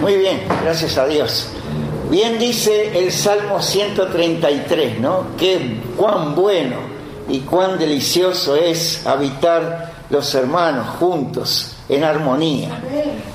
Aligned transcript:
Muy 0.00 0.16
bien, 0.16 0.42
gracias 0.62 0.98
a 0.98 1.06
Dios. 1.06 1.48
Bien 2.10 2.38
dice 2.38 2.98
el 2.98 3.10
Salmo 3.10 3.60
133, 3.60 5.00
¿no? 5.00 5.28
Qué 5.36 5.80
cuán 5.96 6.34
bueno 6.34 6.76
y 7.28 7.40
cuán 7.40 7.78
delicioso 7.78 8.54
es 8.54 9.06
habitar 9.06 9.92
los 10.10 10.34
hermanos 10.34 10.86
juntos 10.98 11.72
en 11.88 12.04
armonía. 12.04 12.80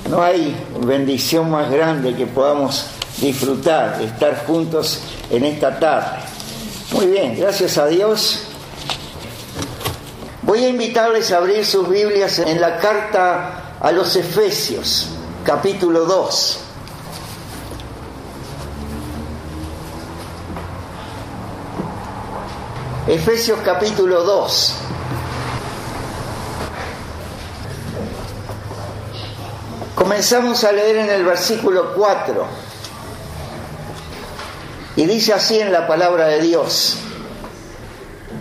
No 0.08 0.22
hay 0.22 0.56
bendición 0.80 1.50
más 1.50 1.70
grande 1.70 2.14
que 2.14 2.26
podamos 2.26 2.86
disfrutar, 3.20 4.00
estar 4.00 4.46
juntos 4.46 5.00
en 5.30 5.44
esta 5.44 5.78
tarde. 5.78 6.18
Muy 6.92 7.06
bien, 7.06 7.36
gracias 7.38 7.76
a 7.78 7.86
Dios. 7.86 8.44
Voy 10.42 10.64
a 10.64 10.68
invitarles 10.68 11.30
a 11.32 11.38
abrir 11.38 11.64
sus 11.64 11.88
Biblias 11.88 12.38
en 12.38 12.60
la 12.60 12.78
carta 12.78 13.76
a 13.80 13.92
los 13.92 14.16
Efesios, 14.16 15.10
capítulo 15.44 16.04
2. 16.04 16.58
Efesios 23.08 23.58
capítulo 23.64 24.22
2. 24.22 24.74
Comenzamos 29.96 30.62
a 30.64 30.72
leer 30.72 30.98
en 30.98 31.10
el 31.10 31.24
versículo 31.24 31.94
4. 31.94 32.46
Y 34.96 35.06
dice 35.06 35.32
así 35.32 35.58
en 35.58 35.72
la 35.72 35.86
palabra 35.88 36.26
de 36.26 36.40
Dios. 36.40 36.98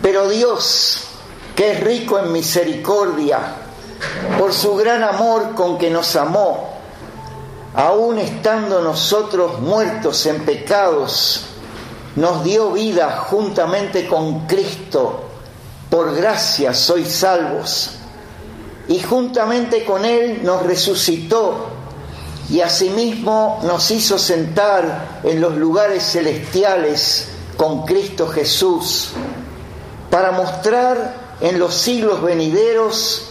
Pero 0.01 0.29
Dios, 0.29 1.07
que 1.55 1.71
es 1.71 1.79
rico 1.79 2.19
en 2.19 2.31
misericordia, 2.31 3.39
por 4.37 4.53
su 4.53 4.75
gran 4.75 5.03
amor 5.03 5.53
con 5.55 5.77
que 5.77 5.89
nos 5.89 6.15
amó, 6.15 6.80
aun 7.73 8.19
estando 8.19 8.81
nosotros 8.81 9.59
muertos 9.59 10.25
en 10.25 10.43
pecados, 10.43 11.45
nos 12.15 12.43
dio 12.43 12.71
vida 12.71 13.25
juntamente 13.29 14.07
con 14.07 14.45
Cristo. 14.47 15.25
Por 15.89 16.15
gracia 16.15 16.73
sois 16.73 17.11
salvos. 17.11 17.91
Y 18.87 18.99
juntamente 18.99 19.85
con 19.85 20.03
Él 20.03 20.41
nos 20.43 20.63
resucitó 20.63 21.67
y 22.49 22.59
asimismo 22.59 23.61
nos 23.63 23.89
hizo 23.91 24.17
sentar 24.17 25.21
en 25.23 25.39
los 25.39 25.55
lugares 25.55 26.03
celestiales 26.03 27.29
con 27.55 27.85
Cristo 27.85 28.27
Jesús, 28.27 29.09
para 30.09 30.31
mostrar 30.31 31.37
en 31.39 31.59
los 31.59 31.73
siglos 31.73 32.21
venideros 32.21 33.30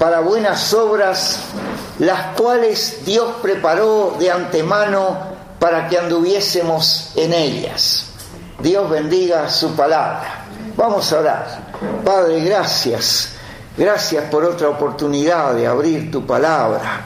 para 0.00 0.20
buenas 0.20 0.72
obras, 0.72 1.40
las 1.98 2.34
cuales 2.34 3.04
Dios 3.04 3.34
preparó 3.42 4.16
de 4.18 4.30
antemano 4.30 5.18
para 5.58 5.88
que 5.88 5.98
anduviésemos 5.98 7.12
en 7.16 7.34
ellas. 7.34 8.06
Dios 8.60 8.88
bendiga 8.88 9.50
su 9.50 9.76
palabra. 9.76 10.46
Vamos 10.74 11.12
a 11.12 11.18
orar. 11.18 11.46
Padre, 12.02 12.40
gracias. 12.40 13.32
Gracias 13.76 14.24
por 14.30 14.42
otra 14.42 14.70
oportunidad 14.70 15.52
de 15.54 15.66
abrir 15.66 16.10
tu 16.10 16.24
palabra. 16.24 17.02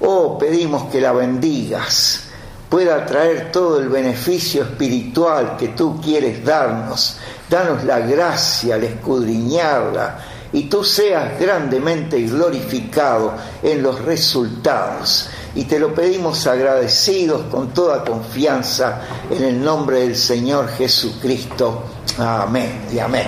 Oh, 0.00 0.36
pedimos 0.36 0.90
que 0.92 1.00
la 1.00 1.12
bendigas, 1.12 2.24
pueda 2.68 3.06
traer 3.06 3.52
todo 3.52 3.80
el 3.80 3.88
beneficio 3.88 4.64
espiritual 4.64 5.56
que 5.56 5.68
tú 5.68 5.98
quieres 5.98 6.44
darnos. 6.44 7.16
Danos 7.48 7.84
la 7.84 8.00
gracia 8.00 8.74
al 8.74 8.84
escudriñarla 8.84 10.33
y 10.54 10.62
tú 10.62 10.84
seas 10.84 11.38
grandemente 11.40 12.22
glorificado 12.22 13.34
en 13.60 13.82
los 13.82 14.00
resultados. 14.02 15.28
Y 15.56 15.64
te 15.64 15.80
lo 15.80 15.92
pedimos 15.92 16.46
agradecidos 16.46 17.46
con 17.50 17.74
toda 17.74 18.04
confianza 18.04 19.00
en 19.30 19.42
el 19.42 19.62
nombre 19.62 20.00
del 20.00 20.16
Señor 20.16 20.68
Jesucristo. 20.68 21.82
Amén 22.18 22.86
y 22.92 23.00
amén. 23.00 23.26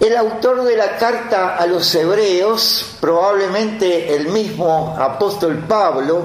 El 0.00 0.16
autor 0.16 0.64
de 0.64 0.76
la 0.76 0.96
carta 0.98 1.56
a 1.56 1.64
los 1.66 1.94
hebreos, 1.94 2.96
probablemente 3.00 4.16
el 4.16 4.30
mismo 4.30 4.96
apóstol 4.98 5.64
Pablo, 5.68 6.22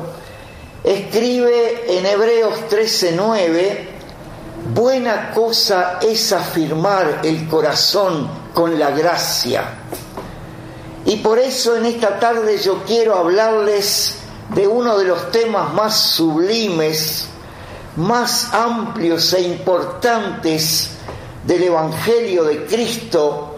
escribe 0.83 1.95
en 1.95 2.07
Hebreos 2.07 2.55
13:9, 2.71 3.87
buena 4.73 5.31
cosa 5.31 5.99
es 6.01 6.33
afirmar 6.33 7.19
el 7.23 7.47
corazón 7.47 8.44
con 8.55 8.79
la 8.79 8.89
gracia. 8.89 9.65
Y 11.05 11.17
por 11.17 11.37
eso 11.37 11.75
en 11.75 11.85
esta 11.85 12.19
tarde 12.19 12.57
yo 12.57 12.81
quiero 12.87 13.15
hablarles 13.15 14.15
de 14.55 14.67
uno 14.67 14.97
de 14.97 15.05
los 15.05 15.31
temas 15.31 15.71
más 15.75 15.95
sublimes 15.95 17.27
más 17.95 18.53
amplios 18.53 19.31
e 19.33 19.41
importantes 19.41 20.89
del 21.45 21.63
Evangelio 21.63 22.43
de 22.43 22.65
Cristo, 22.65 23.55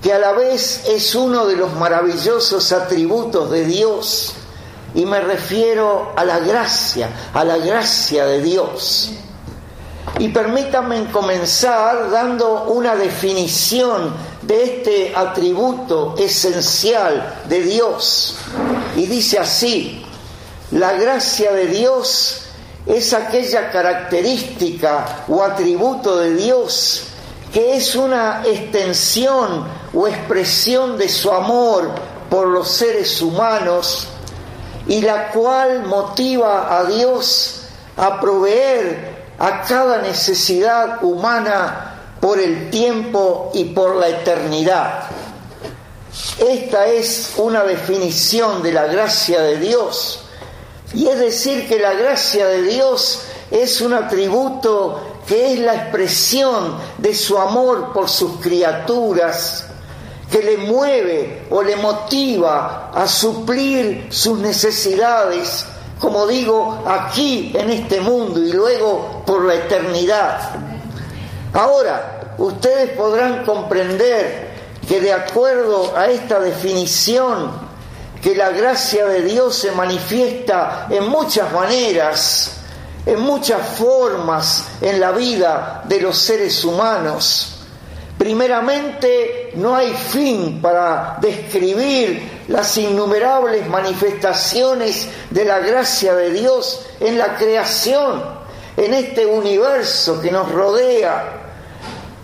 que 0.00 0.12
a 0.12 0.18
la 0.18 0.32
vez 0.32 0.84
es 0.88 1.14
uno 1.14 1.46
de 1.46 1.56
los 1.56 1.72
maravillosos 1.74 2.72
atributos 2.72 3.50
de 3.50 3.64
Dios, 3.64 4.34
y 4.94 5.04
me 5.06 5.20
refiero 5.20 6.12
a 6.16 6.24
la 6.24 6.38
gracia, 6.38 7.08
a 7.32 7.44
la 7.44 7.56
gracia 7.56 8.26
de 8.26 8.42
Dios. 8.42 9.12
Y 10.18 10.28
permítanme 10.28 11.10
comenzar 11.10 12.10
dando 12.10 12.64
una 12.64 12.94
definición 12.94 14.12
de 14.42 14.62
este 14.64 15.12
atributo 15.14 16.14
esencial 16.18 17.42
de 17.48 17.62
Dios. 17.62 18.36
Y 18.96 19.06
dice 19.06 19.38
así, 19.38 20.04
la 20.70 20.92
gracia 20.92 21.52
de 21.52 21.66
Dios 21.66 22.42
es 22.86 23.12
aquella 23.12 23.70
característica 23.70 25.24
o 25.28 25.42
atributo 25.42 26.18
de 26.18 26.34
Dios 26.34 27.04
que 27.52 27.76
es 27.76 27.94
una 27.94 28.42
extensión 28.46 29.66
o 29.92 30.08
expresión 30.08 30.96
de 30.96 31.08
su 31.08 31.30
amor 31.30 31.90
por 32.30 32.48
los 32.48 32.68
seres 32.68 33.20
humanos 33.20 34.08
y 34.88 35.02
la 35.02 35.28
cual 35.28 35.84
motiva 35.84 36.78
a 36.78 36.84
Dios 36.84 37.64
a 37.96 38.18
proveer 38.18 39.22
a 39.38 39.62
cada 39.62 40.00
necesidad 40.00 41.04
humana 41.04 41.91
por 42.22 42.38
el 42.38 42.70
tiempo 42.70 43.50
y 43.52 43.64
por 43.64 43.96
la 43.96 44.08
eternidad. 44.08 45.06
Esta 46.38 46.86
es 46.86 47.32
una 47.36 47.64
definición 47.64 48.62
de 48.62 48.72
la 48.72 48.86
gracia 48.86 49.42
de 49.42 49.56
Dios 49.56 50.20
y 50.94 51.08
es 51.08 51.18
decir 51.18 51.66
que 51.66 51.80
la 51.80 51.94
gracia 51.94 52.46
de 52.46 52.62
Dios 52.62 53.22
es 53.50 53.80
un 53.80 53.92
atributo 53.94 55.00
que 55.26 55.52
es 55.52 55.58
la 55.58 55.74
expresión 55.74 56.76
de 56.98 57.12
su 57.12 57.36
amor 57.36 57.92
por 57.92 58.08
sus 58.08 58.40
criaturas, 58.40 59.66
que 60.30 60.44
le 60.44 60.58
mueve 60.58 61.48
o 61.50 61.60
le 61.60 61.74
motiva 61.74 62.92
a 62.94 63.08
suplir 63.08 64.06
sus 64.10 64.38
necesidades, 64.38 65.66
como 65.98 66.28
digo, 66.28 66.84
aquí 66.86 67.50
en 67.52 67.70
este 67.70 68.00
mundo 68.00 68.40
y 68.40 68.52
luego 68.52 69.24
por 69.26 69.44
la 69.44 69.56
eternidad. 69.56 70.71
Ahora, 71.52 72.34
ustedes 72.38 72.90
podrán 72.90 73.44
comprender 73.44 74.52
que 74.88 75.00
de 75.00 75.12
acuerdo 75.12 75.96
a 75.96 76.06
esta 76.06 76.40
definición 76.40 77.50
que 78.22 78.34
la 78.34 78.50
gracia 78.50 79.06
de 79.06 79.22
Dios 79.22 79.56
se 79.56 79.72
manifiesta 79.72 80.86
en 80.88 81.08
muchas 81.08 81.52
maneras, 81.52 82.52
en 83.04 83.20
muchas 83.20 83.60
formas 83.76 84.68
en 84.80 85.00
la 85.00 85.10
vida 85.10 85.82
de 85.84 86.00
los 86.00 86.16
seres 86.16 86.64
humanos. 86.64 87.58
Primeramente, 88.16 89.50
no 89.56 89.74
hay 89.74 89.92
fin 89.92 90.62
para 90.62 91.16
describir 91.20 92.44
las 92.46 92.76
innumerables 92.78 93.68
manifestaciones 93.68 95.08
de 95.30 95.44
la 95.44 95.58
gracia 95.58 96.14
de 96.14 96.30
Dios 96.30 96.86
en 97.00 97.18
la 97.18 97.36
creación, 97.36 98.22
en 98.76 98.94
este 98.94 99.26
universo 99.26 100.20
que 100.20 100.30
nos 100.30 100.50
rodea. 100.52 101.41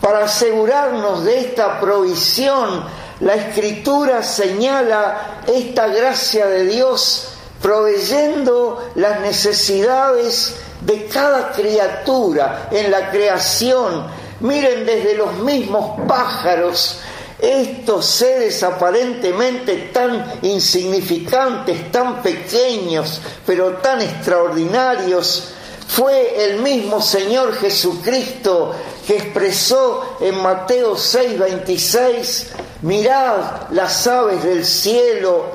Para 0.01 0.25
asegurarnos 0.25 1.25
de 1.25 1.41
esta 1.41 1.81
provisión 1.81 2.85
la 3.21 3.35
escritura 3.35 4.23
señala 4.23 5.43
esta 5.47 5.89
gracia 5.89 6.47
de 6.47 6.67
Dios 6.67 7.29
proveyendo 7.61 8.91
las 8.95 9.21
necesidades 9.21 10.55
de 10.81 11.07
cada 11.07 11.51
criatura 11.53 12.69
en 12.71 12.91
la 12.91 13.11
creación. 13.11 14.07
Miren 14.41 14.87
desde 14.87 15.17
los 15.17 15.35
mismos 15.39 16.01
pájaros, 16.07 17.01
estos 17.41 18.07
seres 18.07 18.63
aparentemente 18.63 19.91
tan 19.93 20.39
insignificantes, 20.43 21.91
tan 21.91 22.23
pequeños, 22.23 23.21
pero 23.45 23.75
tan 23.75 24.01
extraordinarios, 24.01 25.55
fue 25.89 26.45
el 26.45 26.61
mismo 26.61 27.01
Señor 27.01 27.55
Jesucristo 27.55 28.75
que 29.07 29.17
expresó 29.17 30.17
en 30.21 30.37
Mateo 30.37 30.97
6:26, 30.97 32.49
mirad 32.83 33.71
las 33.71 34.07
aves 34.07 34.45
del 34.45 34.65
cielo 34.65 35.47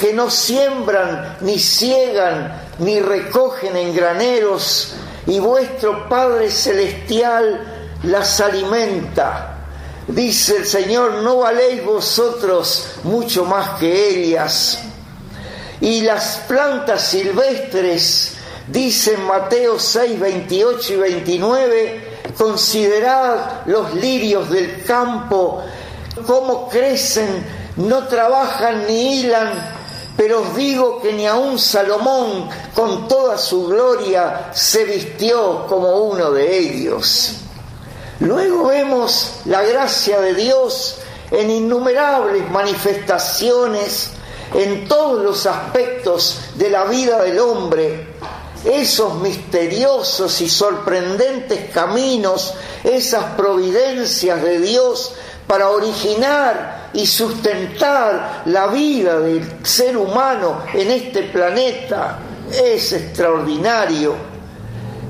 que 0.00 0.14
no 0.14 0.30
siembran, 0.30 1.36
ni 1.40 1.58
ciegan, 1.58 2.68
ni 2.78 3.00
recogen 3.00 3.76
en 3.76 3.94
graneros, 3.94 4.94
y 5.26 5.40
vuestro 5.40 6.08
Padre 6.08 6.50
Celestial 6.50 7.98
las 8.04 8.40
alimenta. 8.40 9.56
Dice 10.06 10.58
el 10.58 10.66
Señor, 10.66 11.22
no 11.22 11.38
valéis 11.38 11.84
vosotros 11.84 12.92
mucho 13.02 13.44
más 13.44 13.78
que 13.78 14.08
ellas. 14.08 14.78
Y 15.80 16.02
las 16.02 16.42
plantas 16.48 17.02
silvestres, 17.02 18.36
dice 18.70 19.16
Mateo 19.16 19.78
6, 19.78 20.18
28 20.20 20.92
y 20.92 20.96
29, 20.96 22.10
Considerad 22.36 23.66
los 23.66 23.94
lirios 23.94 24.50
del 24.50 24.84
campo, 24.84 25.62
cómo 26.26 26.68
crecen, 26.68 27.44
no 27.76 28.06
trabajan 28.06 28.86
ni 28.86 29.20
hilan, 29.20 29.52
pero 30.16 30.42
os 30.42 30.56
digo 30.56 31.00
que 31.02 31.12
ni 31.12 31.26
aun 31.26 31.58
Salomón 31.58 32.48
con 32.74 33.08
toda 33.08 33.36
su 33.36 33.66
gloria 33.66 34.50
se 34.54 34.84
vistió 34.84 35.66
como 35.66 36.04
uno 36.04 36.30
de 36.30 36.58
ellos. 36.58 37.36
Luego 38.20 38.68
vemos 38.68 39.40
la 39.46 39.62
gracia 39.62 40.20
de 40.20 40.34
Dios 40.34 40.98
en 41.30 41.50
innumerables 41.50 42.48
manifestaciones 42.50 44.10
en 44.54 44.88
todos 44.88 45.22
los 45.22 45.46
aspectos 45.46 46.40
de 46.56 46.70
la 46.70 46.84
vida 46.84 47.22
del 47.22 47.38
hombre 47.38 48.09
esos 48.64 49.14
misteriosos 49.20 50.40
y 50.40 50.48
sorprendentes 50.48 51.70
caminos, 51.70 52.54
esas 52.84 53.24
providencias 53.36 54.42
de 54.42 54.58
Dios 54.60 55.14
para 55.46 55.70
originar 55.70 56.90
y 56.92 57.06
sustentar 57.06 58.42
la 58.46 58.66
vida 58.68 59.18
del 59.20 59.64
ser 59.64 59.96
humano 59.96 60.62
en 60.74 60.90
este 60.90 61.24
planeta, 61.24 62.18
es 62.52 62.92
extraordinario. 62.92 64.14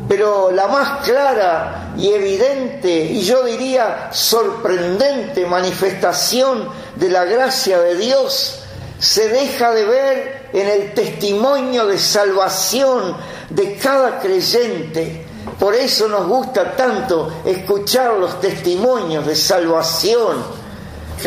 Pero 0.08 0.50
la 0.50 0.66
más 0.66 1.04
clara 1.04 1.92
y 1.96 2.08
evidente, 2.08 3.04
y 3.04 3.22
yo 3.22 3.44
diría 3.44 4.08
sorprendente 4.12 5.46
manifestación 5.46 6.68
de 6.96 7.08
la 7.10 7.24
gracia 7.24 7.78
de 7.78 7.96
Dios, 7.96 8.59
se 9.00 9.28
deja 9.28 9.72
de 9.72 9.84
ver 9.84 10.50
en 10.52 10.68
el 10.68 10.94
testimonio 10.94 11.86
de 11.86 11.98
salvación 11.98 13.16
de 13.48 13.76
cada 13.76 14.20
creyente. 14.20 15.26
Por 15.58 15.74
eso 15.74 16.06
nos 16.06 16.26
gusta 16.26 16.76
tanto 16.76 17.32
escuchar 17.44 18.14
los 18.14 18.40
testimonios 18.40 19.26
de 19.26 19.34
salvación. 19.34 20.60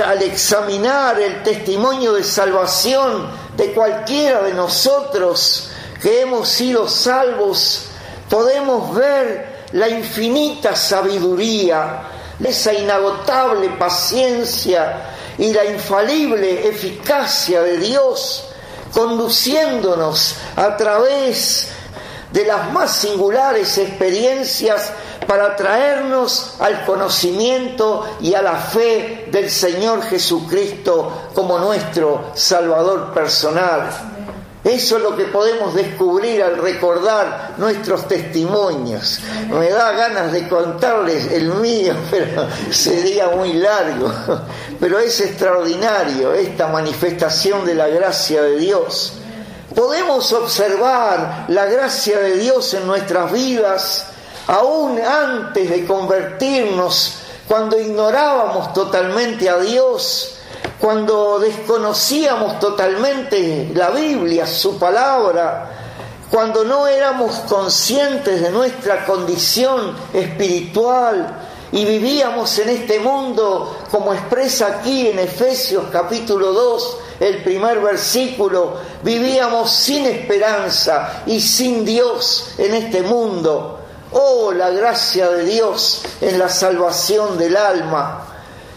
Al 0.05 0.21
examinar 0.21 1.19
el 1.19 1.43
testimonio 1.43 2.13
de 2.13 2.23
salvación 2.23 3.27
de 3.57 3.73
cualquiera 3.73 4.43
de 4.43 4.53
nosotros 4.53 5.69
que 6.01 6.21
hemos 6.21 6.49
sido 6.49 6.87
salvos, 6.87 7.85
podemos 8.29 8.93
ver 8.95 9.63
la 9.73 9.89
infinita 9.89 10.75
sabiduría, 10.75 12.03
esa 12.43 12.73
inagotable 12.73 13.69
paciencia 13.71 15.09
y 15.37 15.53
la 15.53 15.65
infalible 15.65 16.67
eficacia 16.67 17.61
de 17.61 17.77
Dios 17.77 18.45
conduciéndonos 18.93 20.35
a 20.55 20.77
través 20.77 21.69
de 22.31 22.45
las 22.45 22.71
más 22.71 22.91
singulares 22.91 23.77
experiencias 23.77 24.91
para 25.27 25.55
traernos 25.55 26.55
al 26.59 26.85
conocimiento 26.85 28.05
y 28.21 28.33
a 28.33 28.41
la 28.41 28.55
fe 28.55 29.27
del 29.31 29.49
Señor 29.49 30.01
Jesucristo 30.03 31.29
como 31.33 31.59
nuestro 31.59 32.31
Salvador 32.33 33.13
personal. 33.13 34.12
Eso 34.63 34.95
es 34.95 35.03
lo 35.03 35.15
que 35.17 35.25
podemos 35.25 35.73
descubrir 35.73 36.41
al 36.41 36.57
recordar 36.57 37.55
nuestros 37.57 38.07
testimonios. 38.07 39.19
Me 39.49 39.69
da 39.69 39.91
ganas 39.91 40.31
de 40.31 40.47
contarles 40.47 41.31
el 41.33 41.49
mío, 41.55 41.93
pero 42.11 42.47
sería 42.69 43.27
muy 43.27 43.53
largo. 43.53 44.09
Pero 44.79 44.99
es 44.99 45.19
extraordinario 45.19 46.33
esta 46.33 46.67
manifestación 46.67 47.65
de 47.65 47.75
la 47.75 47.87
gracia 47.87 48.41
de 48.41 48.57
Dios. 48.57 49.13
Podemos 49.75 50.31
observar 50.31 51.45
la 51.49 51.65
gracia 51.65 52.19
de 52.19 52.37
Dios 52.37 52.73
en 52.73 52.87
nuestras 52.87 53.31
vidas 53.31 54.05
aún 54.47 54.99
antes 54.99 55.69
de 55.69 55.85
convertirnos, 55.85 57.15
cuando 57.47 57.79
ignorábamos 57.79 58.73
totalmente 58.73 59.49
a 59.49 59.57
Dios, 59.57 60.32
cuando 60.83 61.39
desconocíamos 61.39 62.59
totalmente 62.59 63.71
la 63.73 63.91
Biblia, 63.91 64.45
su 64.45 64.77
palabra, 64.77 65.71
cuando 66.29 66.65
no 66.65 66.87
éramos 66.87 67.35
conscientes 67.47 68.41
de 68.41 68.51
nuestra 68.51 69.05
condición 69.05 69.95
espiritual 70.13 71.37
y 71.71 71.85
vivíamos 71.85 72.59
en 72.59 72.67
este 72.67 72.99
mundo, 72.99 73.77
como 73.89 74.13
expresa 74.13 74.67
aquí 74.67 75.07
en 75.07 75.19
Efesios 75.19 75.85
capítulo 75.89 76.51
2, 76.51 76.97
el 77.21 77.43
primer 77.45 77.79
versículo, 77.79 78.73
vivíamos 79.03 79.71
sin 79.71 80.05
esperanza 80.05 81.23
y 81.25 81.39
sin 81.39 81.85
Dios 81.85 82.55
en 82.57 82.73
este 82.73 83.03
mundo. 83.03 83.79
Oh, 84.11 84.51
la 84.51 84.69
gracia 84.71 85.29
de 85.29 85.45
Dios 85.45 86.03
en 86.19 86.37
la 86.37 86.49
salvación 86.49 87.37
del 87.37 87.55
alma. 87.55 88.25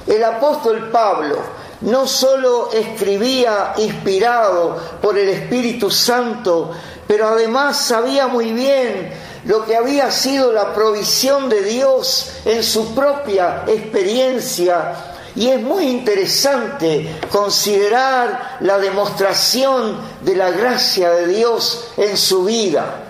El 0.07 0.23
apóstol 0.23 0.89
Pablo, 0.93 1.56
no 1.83 2.07
solo 2.07 2.71
escribía 2.73 3.75
inspirado 3.77 4.77
por 5.03 5.19
el 5.19 5.29
Espíritu 5.29 5.91
Santo, 5.91 6.73
pero 7.07 7.29
además 7.29 7.77
sabía 7.77 8.27
muy 8.29 8.53
bien 8.53 9.13
lo 9.45 9.65
que 9.65 9.77
había 9.77 10.11
sido 10.11 10.53
la 10.53 10.75
provisión 10.75 11.49
de 11.49 11.63
Dios 11.63 12.33
en 12.45 12.63
su 12.63 12.95
propia 12.95 13.65
experiencia. 13.67 14.95
Y 15.37 15.49
es 15.49 15.61
muy 15.61 15.87
interesante 15.87 17.19
considerar 17.31 18.57
la 18.61 18.79
demostración 18.79 20.01
de 20.23 20.35
la 20.35 20.51
gracia 20.51 21.11
de 21.11 21.27
Dios 21.27 21.89
en 21.99 22.17
su 22.17 22.45
vida. 22.45 23.03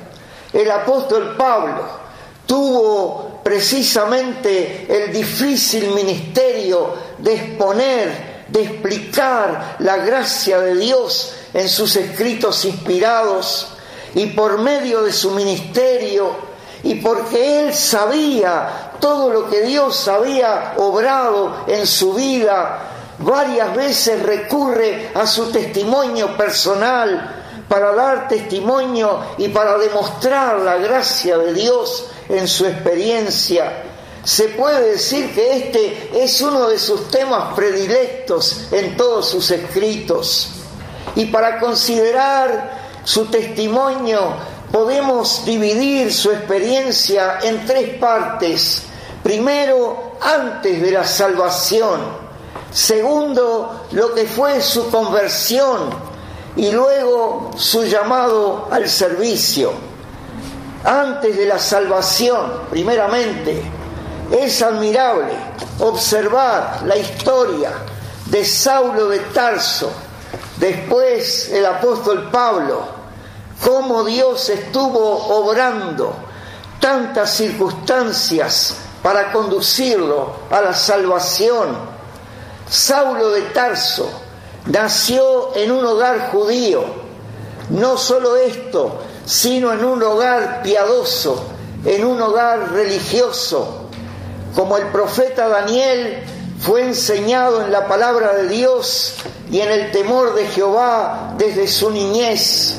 El 0.53 0.71
apóstol 0.71 1.37
Pablo 1.37 1.85
tuvo 2.47 3.41
precisamente 3.45 4.87
el 4.89 5.13
difícil 5.13 5.91
ministerio 5.93 6.95
de 7.19 7.35
exponer 7.35 8.26
de 8.49 8.63
explicar 8.63 9.77
la 9.81 9.97
gracia 9.99 10.61
de 10.61 10.77
Dios 10.77 11.33
en 11.53 11.69
sus 11.69 11.97
escritos 11.97 12.65
inspirados 12.65 13.69
y 14.15 14.27
por 14.27 14.59
medio 14.59 15.03
de 15.03 15.13
su 15.13 15.33
ministerio 15.33 16.35
y 16.83 16.97
porque 16.97 17.61
él 17.61 17.75
sabía 17.75 18.93
todo 19.01 19.31
lo 19.31 19.51
que 19.51 19.63
Dios 19.63 20.07
había 20.09 20.75
obrado 20.77 21.65
en 21.67 21.87
su 21.87 22.15
vida, 22.15 22.79
varias 23.19 23.75
veces 23.75 24.23
recurre 24.23 25.11
a 25.15 25.27
su 25.27 25.51
testimonio 25.51 26.37
personal 26.37 27.43
para 27.69 27.93
dar 27.95 28.29
testimonio 28.29 29.21
y 29.39 29.49
para 29.49 29.77
demostrar 29.79 30.61
la 30.61 30.77
gracia 30.77 31.37
de 31.39 31.53
Dios 31.53 32.07
en 32.29 32.47
su 32.47 32.67
experiencia 32.67 33.86
se 34.27 34.49
puede 34.49 34.91
decir 34.91 35.33
que 35.33 35.57
este 35.57 36.11
es 36.25 36.43
uno 36.43 36.67
de 36.67 36.81
sus 36.81 37.09
temas 37.11 37.55
predilectos 37.55 38.67
en 38.73 38.97
todos 38.97 39.29
sus 39.29 39.49
escritos. 39.53 40.49
Y 41.15 41.27
para 41.27 41.61
considerar 41.61 43.03
su 43.05 43.27
testimonio 43.27 44.35
podemos 44.73 45.45
dividir 45.45 46.13
su 46.13 46.33
experiencia 46.33 47.39
en 47.41 47.65
tres 47.67 47.99
partes. 48.01 48.83
Primero, 49.23 50.17
antes 50.21 50.83
de 50.83 50.91
la 50.91 51.05
salvación. 51.05 52.01
Segundo, 52.73 53.87
lo 53.93 54.13
que 54.13 54.25
fue 54.25 54.61
su 54.61 54.91
conversión. 54.91 55.89
Y 56.57 56.73
luego 56.73 57.53
su 57.57 57.85
llamado 57.85 58.67
al 58.73 58.89
servicio. 58.89 59.71
Antes 60.83 61.37
de 61.37 61.47
la 61.47 61.61
salvación, 61.61 62.63
primeramente, 62.71 63.63
es 64.31 64.63
admirable 64.63 65.35
observar 65.81 66.83
la 66.85 66.97
historia 66.97 67.71
de 68.27 68.45
Saulo 68.45 69.09
de 69.09 69.21
Tarso, 69.21 69.91
después 70.59 71.51
el 71.53 71.65
apóstol 71.65 72.31
Pablo, 72.31 72.83
cómo 73.65 74.05
Dios 74.05 74.49
estuvo 74.49 75.39
obrando 75.39 76.15
tantas 76.81 77.31
circunstancias 77.31 78.77
para 79.03 79.31
conducirlo 79.33 80.33
a 80.51 80.61
la 80.61 80.75
salvación. 80.75 81.77
Saulo 82.69 83.31
de 83.31 83.43
Tarso 83.43 84.11
nació 84.67 85.55
en 85.55 85.71
un 85.71 85.85
hogar 85.85 86.31
judío. 86.33 87.07
No 87.71 87.97
solo 87.97 88.37
esto, 88.37 89.01
sino 89.25 89.73
en 89.73 89.85
un 89.85 90.03
hogar 90.03 90.63
piadoso, 90.63 91.45
en 91.85 92.05
un 92.05 92.21
hogar 92.21 92.73
religioso. 92.73 93.86
Como 94.57 94.79
el 94.79 94.87
profeta 94.87 95.49
Daniel 95.49 96.25
fue 96.59 96.81
enseñado 96.81 97.61
en 97.61 97.71
la 97.71 97.87
palabra 97.87 98.33
de 98.33 98.49
Dios 98.49 99.17
y 99.51 99.61
en 99.61 99.71
el 99.71 99.93
temor 99.93 100.35
de 100.35 100.47
Jehová 100.47 101.35
desde 101.37 101.69
su 101.69 101.91
niñez. 101.91 102.77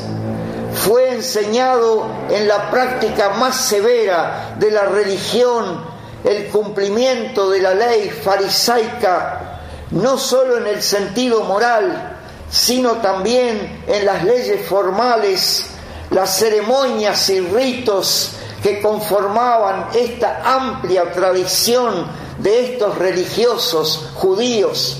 Fue 0.73 1.13
enseñado 1.13 2.07
en 2.31 2.47
la 2.47 2.71
práctica 2.71 3.29
más 3.29 3.55
severa 3.57 4.55
de 4.57 4.71
la 4.71 4.85
religión, 4.85 5.85
el 6.23 6.47
cumplimiento 6.47 7.51
de 7.51 7.61
la 7.61 7.75
ley 7.75 8.09
farisaica, 8.09 9.59
no 9.91 10.17
solo 10.17 10.57
en 10.57 10.65
el 10.65 10.81
sentido 10.81 11.43
moral, 11.43 12.17
sino 12.49 12.93
también 12.93 13.83
en 13.85 14.03
las 14.03 14.23
leyes 14.23 14.65
formales, 14.67 15.67
las 16.09 16.39
ceremonias 16.39 17.29
y 17.29 17.39
ritos 17.39 18.31
que 18.61 18.81
conformaban 18.81 19.87
esta 19.93 20.41
amplia 20.43 21.11
tradición 21.11 22.07
de 22.39 22.73
estos 22.73 22.97
religiosos 22.97 24.09
judíos. 24.15 24.97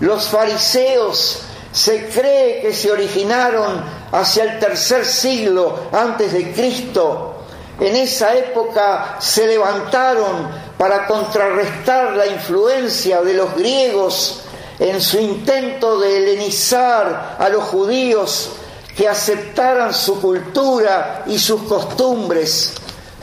Los 0.00 0.24
fariseos 0.28 1.42
se 1.72 2.08
cree 2.08 2.60
que 2.60 2.72
se 2.72 2.90
originaron 2.90 3.82
hacia 4.12 4.44
el 4.44 4.58
tercer 4.58 5.06
siglo 5.06 5.78
antes 5.92 6.32
de 6.32 6.52
Cristo. 6.52 7.36
En 7.80 7.96
esa 7.96 8.34
época 8.34 9.16
se 9.18 9.46
levantaron 9.46 10.48
para 10.76 11.06
contrarrestar 11.06 12.12
la 12.16 12.26
influencia 12.26 13.22
de 13.22 13.34
los 13.34 13.54
griegos 13.54 14.42
en 14.78 15.00
su 15.00 15.18
intento 15.18 15.98
de 15.98 16.18
helenizar 16.18 17.36
a 17.38 17.48
los 17.48 17.64
judíos 17.64 18.52
que 18.96 19.08
aceptaran 19.08 19.94
su 19.94 20.20
cultura 20.20 21.24
y 21.26 21.38
sus 21.38 21.62
costumbres. 21.62 22.74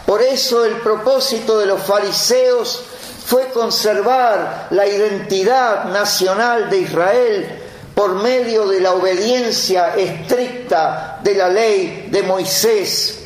Por 0.05 0.21
eso 0.21 0.65
el 0.65 0.77
propósito 0.77 1.59
de 1.59 1.67
los 1.67 1.81
fariseos 1.81 2.83
fue 3.25 3.49
conservar 3.49 4.67
la 4.71 4.87
identidad 4.87 5.85
nacional 5.85 6.69
de 6.69 6.79
Israel 6.79 7.61
por 7.93 8.15
medio 8.15 8.67
de 8.67 8.79
la 8.79 8.93
obediencia 8.93 9.95
estricta 9.95 11.19
de 11.21 11.35
la 11.35 11.49
ley 11.49 12.07
de 12.09 12.23
Moisés. 12.23 13.19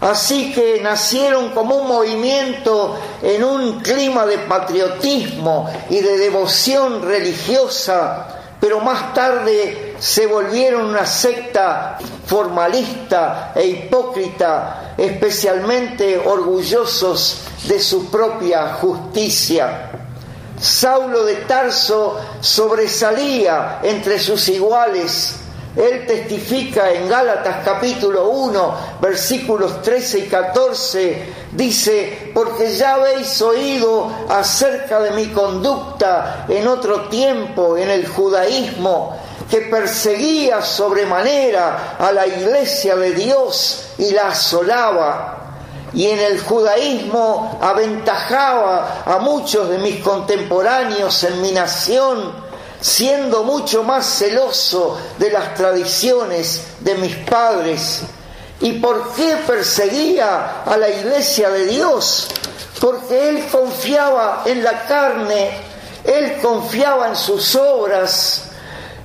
Así 0.00 0.52
que 0.52 0.80
nacieron 0.82 1.50
como 1.50 1.76
un 1.76 1.88
movimiento 1.88 2.98
en 3.22 3.42
un 3.42 3.80
clima 3.80 4.26
de 4.26 4.38
patriotismo 4.38 5.68
y 5.88 6.00
de 6.00 6.18
devoción 6.18 7.02
religiosa 7.02 8.37
pero 8.60 8.80
más 8.80 9.14
tarde 9.14 9.94
se 9.98 10.26
volvieron 10.26 10.86
una 10.86 11.06
secta 11.06 11.98
formalista 12.26 13.52
e 13.54 13.66
hipócrita, 13.66 14.94
especialmente 14.96 16.18
orgullosos 16.18 17.42
de 17.64 17.78
su 17.78 18.10
propia 18.10 18.74
justicia. 18.74 19.90
Saulo 20.60 21.24
de 21.24 21.36
Tarso 21.36 22.18
sobresalía 22.40 23.78
entre 23.82 24.18
sus 24.18 24.48
iguales 24.48 25.36
él 25.78 26.06
testifica 26.06 26.90
en 26.90 27.08
Gálatas 27.08 27.58
capítulo 27.64 28.30
1, 28.30 28.74
versículos 29.00 29.80
13 29.80 30.18
y 30.18 30.22
14, 30.22 31.32
dice, 31.52 32.32
porque 32.34 32.74
ya 32.74 32.94
habéis 32.94 33.40
oído 33.40 34.10
acerca 34.28 34.98
de 35.00 35.12
mi 35.12 35.26
conducta 35.28 36.46
en 36.48 36.66
otro 36.66 37.02
tiempo 37.02 37.76
en 37.76 37.90
el 37.90 38.08
judaísmo, 38.08 39.16
que 39.48 39.60
perseguía 39.62 40.62
sobremanera 40.62 41.96
a 41.96 42.10
la 42.10 42.26
iglesia 42.26 42.96
de 42.96 43.12
Dios 43.12 43.90
y 43.98 44.10
la 44.10 44.28
asolaba. 44.28 45.36
Y 45.94 46.06
en 46.06 46.18
el 46.18 46.40
judaísmo 46.40 47.56
aventajaba 47.62 49.04
a 49.06 49.18
muchos 49.20 49.68
de 49.70 49.78
mis 49.78 50.02
contemporáneos 50.02 51.22
en 51.22 51.40
mi 51.40 51.52
nación, 51.52 52.47
siendo 52.80 53.44
mucho 53.44 53.82
más 53.82 54.06
celoso 54.06 54.98
de 55.18 55.30
las 55.30 55.54
tradiciones 55.54 56.62
de 56.80 56.94
mis 56.96 57.16
padres. 57.16 58.02
¿Y 58.60 58.72
por 58.74 59.12
qué 59.14 59.36
perseguía 59.46 60.62
a 60.64 60.76
la 60.76 60.88
iglesia 60.88 61.50
de 61.50 61.66
Dios? 61.66 62.28
Porque 62.80 63.28
él 63.28 63.46
confiaba 63.50 64.42
en 64.46 64.62
la 64.62 64.86
carne, 64.86 65.50
él 66.04 66.38
confiaba 66.40 67.08
en 67.08 67.16
sus 67.16 67.54
obras, 67.54 68.42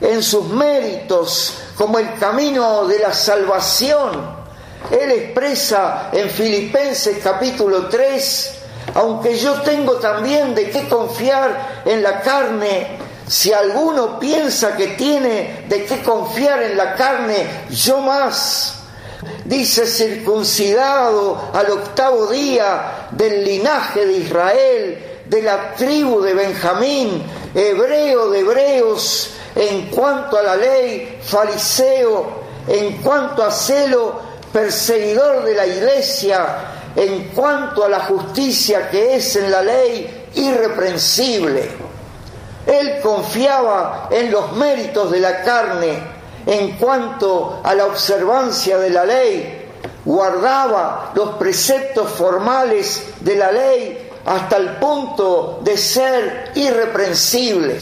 en 0.02 0.22
sus 0.22 0.46
méritos, 0.46 1.54
como 1.78 2.00
el 2.00 2.18
camino 2.18 2.86
de 2.86 3.00
la 3.00 3.14
salvación. 3.14 4.44
Él 4.92 5.12
expresa 5.12 6.10
en 6.12 6.30
Filipenses 6.30 7.18
capítulo 7.24 7.88
3, 7.88 8.54
aunque 8.96 9.38
yo 9.38 9.62
tengo 9.62 9.94
también 9.94 10.54
de 10.54 10.70
qué 10.70 10.88
confiar 10.88 11.84
en 11.86 12.04
la 12.04 12.22
carne, 12.22 13.03
si 13.28 13.54
alguno 13.54 14.20
piensa 14.20 14.76
que 14.76 14.88
tiene 14.90 15.66
de 15.70 15.86
qué 15.86 16.02
confiar 16.04 16.62
en 16.64 16.78
la 16.78 16.96
carne, 16.96 17.48
yo 17.70 18.00
más. 18.00 18.76
Dice 19.46 19.86
circuncidado 19.88 21.52
al 21.54 21.70
octavo 21.72 22.28
día 22.28 23.08
del 23.12 23.44
linaje 23.44 24.06
de 24.06 24.14
Israel, 24.14 25.04
de 25.26 25.42
la 25.42 25.74
tribu 25.76 26.22
de 26.22 26.34
Benjamín, 26.34 27.24
hebreo 27.56 28.30
de 28.30 28.40
hebreos, 28.40 29.30
en 29.56 29.90
cuanto 29.90 30.38
a 30.38 30.44
la 30.44 30.56
ley, 30.56 31.20
fariseo, 31.24 32.44
en 32.68 32.98
cuanto 32.98 33.44
a 33.44 33.52
celo, 33.52 34.22
perseguidor 34.52 35.44
de 35.44 35.56
la 35.56 35.66
iglesia, 35.66 36.46
en 36.96 37.30
cuanto 37.30 37.86
a 37.86 37.90
la 37.90 38.02
justicia 38.02 38.90
que 38.90 39.16
es 39.16 39.36
en 39.36 39.52
la 39.52 39.62
ley, 39.62 40.28
irreprensible. 40.36 41.83
Él 42.66 43.00
confiaba 43.02 44.08
en 44.10 44.32
los 44.32 44.54
méritos 44.54 45.12
de 45.12 45.20
la 45.20 45.42
carne 45.44 46.14
en 46.46 46.78
cuanto 46.78 47.62
a 47.64 47.74
la 47.74 47.86
observancia 47.86 48.78
de 48.78 48.90
la 48.90 49.06
ley, 49.06 49.70
guardaba 50.06 51.12
los 51.16 51.36
preceptos 51.36 52.10
formales 52.10 53.04
de 53.22 53.36
la 53.36 53.52
ley 53.52 54.10
hasta 54.26 54.58
el 54.58 54.76
punto 54.78 55.60
de 55.62 55.78
ser 55.78 56.52
irreprensible. 56.56 57.82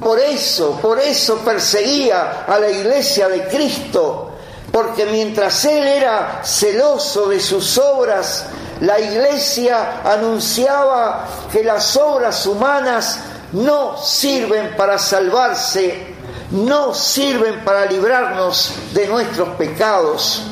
Por 0.00 0.18
eso, 0.18 0.78
por 0.82 0.98
eso 0.98 1.38
perseguía 1.38 2.44
a 2.46 2.58
la 2.58 2.70
iglesia 2.70 3.28
de 3.28 3.46
Cristo, 3.46 4.30
porque 4.70 5.06
mientras 5.06 5.64
él 5.64 5.86
era 5.86 6.40
celoso 6.44 7.28
de 7.28 7.38
sus 7.38 7.78
obras, 7.78 8.46
la 8.80 8.98
iglesia 8.98 10.00
anunciaba 10.04 11.26
que 11.52 11.62
las 11.62 11.96
obras 11.96 12.44
humanas 12.46 13.18
no 13.52 13.96
sirven 13.98 14.76
para 14.76 14.98
salvarse, 14.98 16.14
no 16.50 16.94
sirven 16.94 17.64
para 17.64 17.86
librarnos 17.86 18.72
de 18.92 19.06
nuestros 19.06 19.50
pecados. 19.50 20.42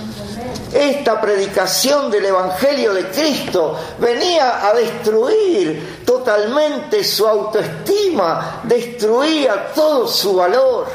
Esta 0.72 1.20
predicación 1.20 2.10
del 2.10 2.26
Evangelio 2.26 2.94
de 2.94 3.08
Cristo 3.08 3.76
venía 3.98 4.66
a 4.66 4.72
destruir 4.72 6.04
totalmente 6.06 7.02
su 7.02 7.26
autoestima, 7.26 8.60
destruía 8.64 9.72
todo 9.74 10.06
su 10.06 10.36
valor. 10.36 10.86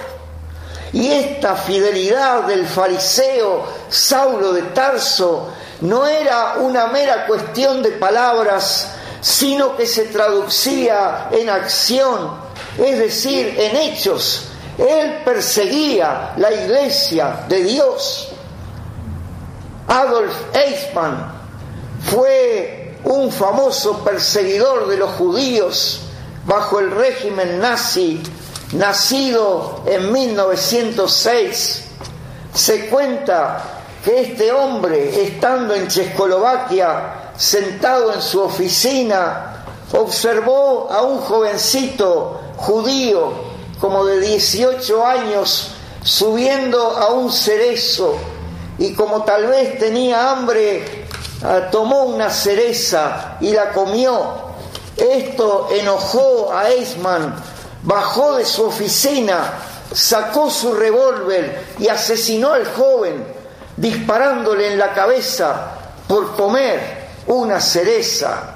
Y 0.94 1.12
esta 1.12 1.56
fidelidad 1.56 2.44
del 2.44 2.66
fariseo 2.66 3.66
Saulo 3.90 4.54
de 4.54 4.62
Tarso 4.62 5.50
no 5.82 6.08
era 6.08 6.56
una 6.60 6.88
mera 6.88 7.26
cuestión 7.28 7.84
de 7.84 7.92
palabras, 7.92 8.95
sino 9.26 9.76
que 9.76 9.88
se 9.88 10.04
traducía 10.04 11.30
en 11.32 11.50
acción, 11.50 12.30
es 12.78 13.00
decir, 13.00 13.56
en 13.58 13.76
hechos. 13.76 14.50
Él 14.78 15.24
perseguía 15.26 16.34
la 16.38 16.54
iglesia 16.54 17.44
de 17.50 17.64
Dios. 17.64 18.30
Adolf 19.88 20.32
Eichmann 20.54 21.34
fue 22.04 23.00
un 23.04 23.32
famoso 23.32 24.04
perseguidor 24.04 24.88
de 24.90 24.98
los 24.98 25.10
judíos 25.14 26.02
bajo 26.46 26.80
el 26.80 26.92
régimen 26.92 27.60
nazi, 27.60 28.22
nacido 28.74 29.82
en 29.88 30.12
1906. 30.12 31.84
Se 32.54 32.90
cuenta 32.90 33.82
que 34.04 34.22
este 34.22 34.52
hombre, 34.52 35.24
estando 35.24 35.74
en 35.74 35.88
Checoslovaquia, 35.88 37.25
sentado 37.38 38.14
en 38.14 38.22
su 38.22 38.42
oficina, 38.42 39.66
observó 39.94 40.88
a 40.92 41.02
un 41.04 41.20
jovencito 41.20 42.40
judío 42.58 43.34
como 43.80 44.06
de 44.06 44.20
18 44.22 45.06
años 45.06 45.72
subiendo 46.04 46.92
a 46.98 47.10
un 47.10 47.32
cerezo 47.32 48.16
y 48.78 48.94
como 48.94 49.24
tal 49.24 49.48
vez 49.48 49.80
tenía 49.80 50.32
hambre, 50.32 51.08
ah, 51.44 51.70
tomó 51.72 52.04
una 52.04 52.30
cereza 52.30 53.38
y 53.42 53.52
la 53.52 53.72
comió. 53.72 54.46
Esto 54.98 55.68
enojó 55.72 56.54
a 56.54 56.70
Eisman, 56.70 57.36
bajó 57.84 58.36
de 58.36 58.46
su 58.46 58.64
oficina, 58.66 59.54
sacó 59.94 60.50
su 60.50 60.74
revólver 60.74 61.66
y 61.80 61.88
asesinó 61.88 62.54
al 62.54 62.66
joven, 62.66 63.26
disparándole 63.78 64.74
en 64.74 64.80
la 64.80 64.94
cabeza 64.94 65.72
por 66.08 66.36
comer 66.36 67.05
una 67.28 67.60
cereza. 67.60 68.56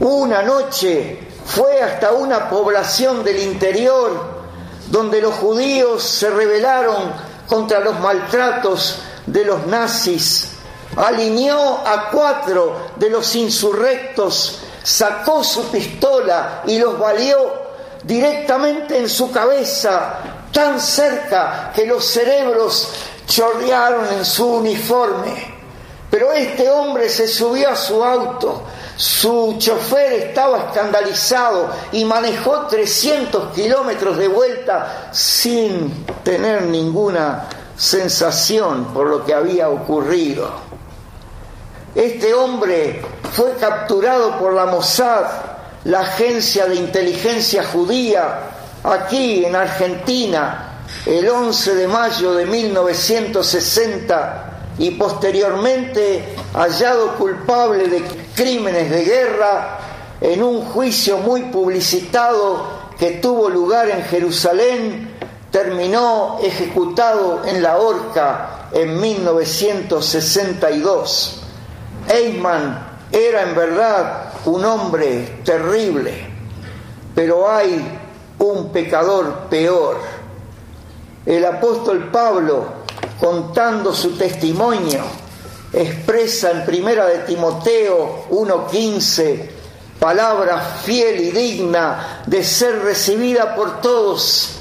Una 0.00 0.42
noche 0.42 1.28
fue 1.44 1.82
hasta 1.82 2.12
una 2.12 2.48
población 2.48 3.24
del 3.24 3.38
interior 3.38 4.42
donde 4.88 5.20
los 5.20 5.34
judíos 5.34 6.02
se 6.02 6.28
rebelaron 6.30 7.12
contra 7.48 7.80
los 7.80 7.98
maltratos 8.00 8.98
de 9.26 9.44
los 9.44 9.66
nazis, 9.66 10.48
alineó 10.96 11.78
a 11.86 12.10
cuatro 12.10 12.90
de 12.96 13.10
los 13.10 13.34
insurrectos, 13.36 14.58
sacó 14.82 15.44
su 15.44 15.64
pistola 15.70 16.62
y 16.66 16.78
los 16.78 16.98
valió 16.98 17.62
directamente 18.02 18.98
en 18.98 19.08
su 19.08 19.30
cabeza, 19.30 20.18
tan 20.52 20.80
cerca 20.80 21.72
que 21.74 21.86
los 21.86 22.04
cerebros 22.04 22.88
chorrearon 23.26 24.08
en 24.12 24.24
su 24.24 24.46
uniforme. 24.46 25.51
Pero 26.12 26.30
este 26.30 26.68
hombre 26.68 27.08
se 27.08 27.26
subió 27.26 27.70
a 27.70 27.76
su 27.76 28.04
auto, 28.04 28.64
su 28.96 29.54
chofer 29.56 30.12
estaba 30.12 30.66
escandalizado 30.66 31.70
y 31.90 32.04
manejó 32.04 32.66
300 32.66 33.54
kilómetros 33.54 34.18
de 34.18 34.28
vuelta 34.28 35.08
sin 35.10 36.04
tener 36.22 36.64
ninguna 36.64 37.48
sensación 37.78 38.92
por 38.92 39.06
lo 39.06 39.24
que 39.24 39.32
había 39.32 39.70
ocurrido. 39.70 40.50
Este 41.94 42.34
hombre 42.34 43.00
fue 43.32 43.54
capturado 43.54 44.38
por 44.38 44.52
la 44.52 44.66
Mossad, 44.66 45.24
la 45.84 46.00
agencia 46.00 46.66
de 46.66 46.74
inteligencia 46.74 47.64
judía, 47.64 48.50
aquí 48.84 49.46
en 49.46 49.56
Argentina, 49.56 50.82
el 51.06 51.26
11 51.26 51.74
de 51.74 51.88
mayo 51.88 52.34
de 52.34 52.44
1960 52.44 54.51
y 54.78 54.92
posteriormente 54.92 56.34
hallado 56.54 57.16
culpable 57.16 57.88
de 57.88 58.02
crímenes 58.34 58.90
de 58.90 59.04
guerra 59.04 59.78
en 60.20 60.42
un 60.42 60.62
juicio 60.62 61.18
muy 61.18 61.42
publicitado 61.44 62.82
que 62.98 63.12
tuvo 63.12 63.48
lugar 63.50 63.88
en 63.90 64.02
Jerusalén, 64.04 65.12
terminó 65.50 66.38
ejecutado 66.42 67.44
en 67.44 67.62
la 67.62 67.76
horca 67.78 68.68
en 68.72 69.00
1962. 69.00 71.42
Eichmann 72.08 72.88
era 73.10 73.42
en 73.42 73.54
verdad 73.54 74.32
un 74.46 74.64
hombre 74.64 75.40
terrible, 75.44 76.26
pero 77.14 77.50
hay 77.50 77.98
un 78.38 78.72
pecador 78.72 79.48
peor. 79.50 79.98
El 81.26 81.44
apóstol 81.44 82.08
Pablo, 82.10 82.81
contando 83.22 83.94
su 83.94 84.16
testimonio, 84.16 85.00
expresa 85.72 86.50
en 86.50 86.64
primera 86.64 87.06
de 87.06 87.18
Timoteo 87.20 88.24
1:15 88.30 89.48
palabra 90.00 90.58
fiel 90.82 91.20
y 91.20 91.30
digna 91.30 92.24
de 92.26 92.42
ser 92.42 92.82
recibida 92.82 93.54
por 93.54 93.80
todos, 93.80 94.56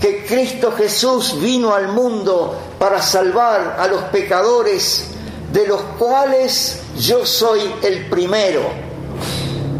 que 0.00 0.24
Cristo 0.24 0.70
Jesús 0.78 1.40
vino 1.40 1.74
al 1.74 1.88
mundo 1.88 2.56
para 2.78 3.02
salvar 3.02 3.78
a 3.80 3.88
los 3.88 4.02
pecadores, 4.04 5.06
de 5.52 5.66
los 5.66 5.80
cuales 5.98 6.82
yo 6.96 7.26
soy 7.26 7.62
el 7.82 8.08
primero. 8.08 8.62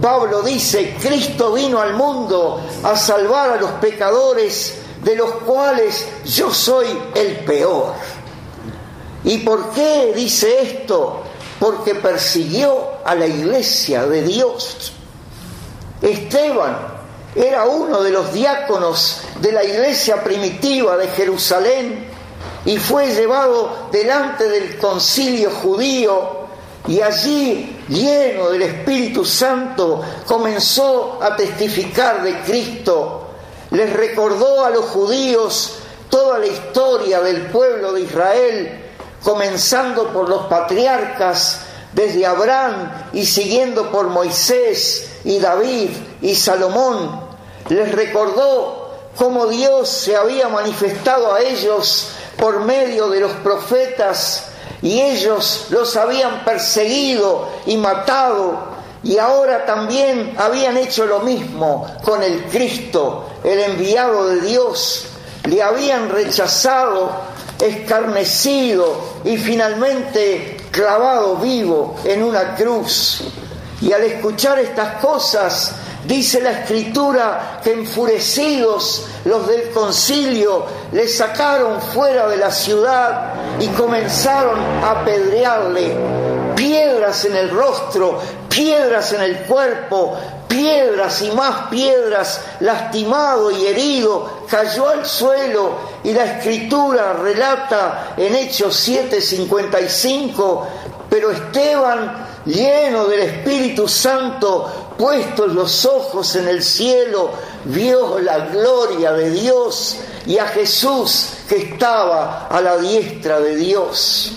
Pablo 0.02 0.42
dice, 0.42 0.96
Cristo 1.00 1.52
vino 1.52 1.80
al 1.80 1.94
mundo 1.94 2.60
a 2.82 2.96
salvar 2.96 3.52
a 3.52 3.56
los 3.60 3.70
pecadores, 3.80 4.74
de 5.04 5.14
los 5.14 5.30
cuales 5.46 6.08
yo 6.24 6.52
soy 6.52 6.88
el 7.14 7.44
peor. 7.44 7.92
¿Y 9.24 9.38
por 9.38 9.70
qué 9.70 10.12
dice 10.14 10.62
esto? 10.62 11.22
Porque 11.58 11.94
persiguió 11.94 12.88
a 13.04 13.14
la 13.14 13.26
iglesia 13.26 14.06
de 14.06 14.22
Dios. 14.22 14.92
Esteban 16.02 16.76
era 17.34 17.64
uno 17.64 18.02
de 18.02 18.10
los 18.10 18.32
diáconos 18.32 19.22
de 19.40 19.50
la 19.50 19.64
iglesia 19.64 20.22
primitiva 20.22 20.96
de 20.98 21.08
Jerusalén 21.08 22.06
y 22.66 22.76
fue 22.76 23.14
llevado 23.14 23.88
delante 23.90 24.48
del 24.48 24.76
concilio 24.76 25.50
judío 25.50 26.44
y 26.86 27.00
allí, 27.00 27.78
lleno 27.88 28.50
del 28.50 28.62
Espíritu 28.62 29.24
Santo, 29.24 30.02
comenzó 30.26 31.18
a 31.22 31.34
testificar 31.34 32.22
de 32.22 32.40
Cristo. 32.42 33.28
Les 33.70 33.90
recordó 33.90 34.66
a 34.66 34.70
los 34.70 34.84
judíos 34.84 35.76
toda 36.10 36.38
la 36.38 36.46
historia 36.46 37.22
del 37.22 37.46
pueblo 37.46 37.94
de 37.94 38.02
Israel 38.02 38.83
comenzando 39.24 40.08
por 40.08 40.28
los 40.28 40.46
patriarcas, 40.46 41.60
desde 41.94 42.26
Abraham 42.26 42.90
y 43.12 43.24
siguiendo 43.24 43.90
por 43.90 44.08
Moisés 44.08 45.08
y 45.24 45.38
David 45.38 45.90
y 46.20 46.34
Salomón, 46.34 47.20
les 47.68 47.92
recordó 47.92 48.90
cómo 49.16 49.46
Dios 49.46 49.88
se 49.88 50.16
había 50.16 50.48
manifestado 50.48 51.32
a 51.32 51.40
ellos 51.40 52.08
por 52.36 52.64
medio 52.64 53.08
de 53.08 53.20
los 53.20 53.32
profetas 53.32 54.48
y 54.82 55.00
ellos 55.00 55.68
los 55.70 55.96
habían 55.96 56.44
perseguido 56.44 57.48
y 57.64 57.76
matado 57.76 58.74
y 59.04 59.18
ahora 59.18 59.64
también 59.64 60.34
habían 60.36 60.76
hecho 60.76 61.06
lo 61.06 61.20
mismo 61.20 61.86
con 62.04 62.22
el 62.22 62.44
Cristo, 62.46 63.28
el 63.44 63.60
enviado 63.60 64.28
de 64.28 64.40
Dios. 64.40 65.06
Le 65.44 65.62
habían 65.62 66.08
rechazado 66.08 67.12
escarnecido 67.60 69.20
y 69.24 69.36
finalmente 69.36 70.56
clavado 70.70 71.36
vivo 71.36 71.96
en 72.04 72.22
una 72.22 72.54
cruz. 72.54 73.22
Y 73.80 73.92
al 73.92 74.02
escuchar 74.02 74.58
estas 74.58 75.00
cosas, 75.00 75.72
dice 76.06 76.40
la 76.40 76.52
escritura 76.52 77.60
que 77.62 77.72
enfurecidos 77.72 79.06
los 79.24 79.46
del 79.46 79.70
concilio 79.70 80.64
le 80.92 81.08
sacaron 81.08 81.80
fuera 81.80 82.28
de 82.28 82.36
la 82.36 82.50
ciudad 82.50 83.34
y 83.60 83.68
comenzaron 83.68 84.58
a 84.82 85.02
apedrearle 85.02 85.96
piedras 86.54 87.24
en 87.24 87.36
el 87.36 87.50
rostro, 87.50 88.20
piedras 88.54 89.12
en 89.12 89.22
el 89.22 89.38
cuerpo, 89.40 90.16
piedras 90.46 91.20
y 91.22 91.30
más 91.32 91.68
piedras, 91.68 92.40
lastimado 92.60 93.50
y 93.50 93.66
herido, 93.66 94.44
cayó 94.48 94.88
al 94.88 95.04
suelo 95.04 95.72
y 96.04 96.12
la 96.12 96.24
escritura 96.24 97.14
relata 97.14 98.14
en 98.16 98.34
Hechos 98.36 98.76
7:55, 98.86 100.66
pero 101.10 101.32
Esteban, 101.32 102.28
lleno 102.44 103.06
del 103.06 103.20
Espíritu 103.20 103.88
Santo, 103.88 104.94
puestos 104.96 105.52
los 105.52 105.84
ojos 105.84 106.36
en 106.36 106.46
el 106.46 106.62
cielo, 106.62 107.30
vio 107.64 108.20
la 108.20 108.38
gloria 108.46 109.12
de 109.12 109.30
Dios 109.30 109.96
y 110.26 110.38
a 110.38 110.46
Jesús 110.46 111.30
que 111.48 111.56
estaba 111.56 112.46
a 112.46 112.60
la 112.60 112.76
diestra 112.76 113.40
de 113.40 113.56
Dios. 113.56 114.32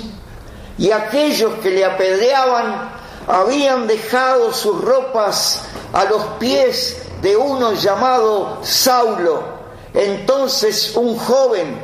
Y 0.80 0.91
aquellos 0.91 1.56
que 1.56 1.71
le 1.71 1.86
apedreaban 1.86 2.96
habían 3.28 3.88
dejado 3.88 4.54
sus 4.54 4.82
ropas 4.82 5.62
a 5.92 6.06
los 6.06 6.24
pies 6.40 6.98
de 7.22 7.36
uno 7.36 7.74
llamado 7.74 8.60
Saulo, 8.63 9.44
entonces 9.94 10.96
un 10.96 11.18
joven, 11.18 11.78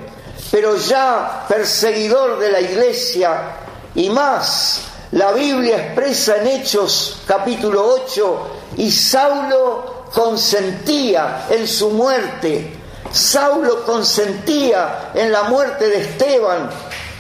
pero 0.52 0.78
ya 0.78 1.46
perseguidor 1.48 2.40
de 2.40 2.52
la 2.52 2.62
iglesia, 2.62 3.58
y 3.96 4.10
más, 4.10 4.82
la 5.12 5.32
Biblia 5.32 5.78
expresa 5.78 6.38
en 6.38 6.48
Hechos 6.48 7.22
capítulo 7.28 7.86
8, 8.06 8.48
y 8.78 8.90
Saulo 8.90 10.06
consentía 10.14 11.48
en 11.50 11.68
su 11.68 11.90
muerte, 11.90 12.78
Saulo 13.12 13.84
consentía 13.84 15.12
en 15.14 15.32
la 15.32 15.44
muerte 15.44 15.90
de 15.90 16.02
Esteban, 16.02 16.70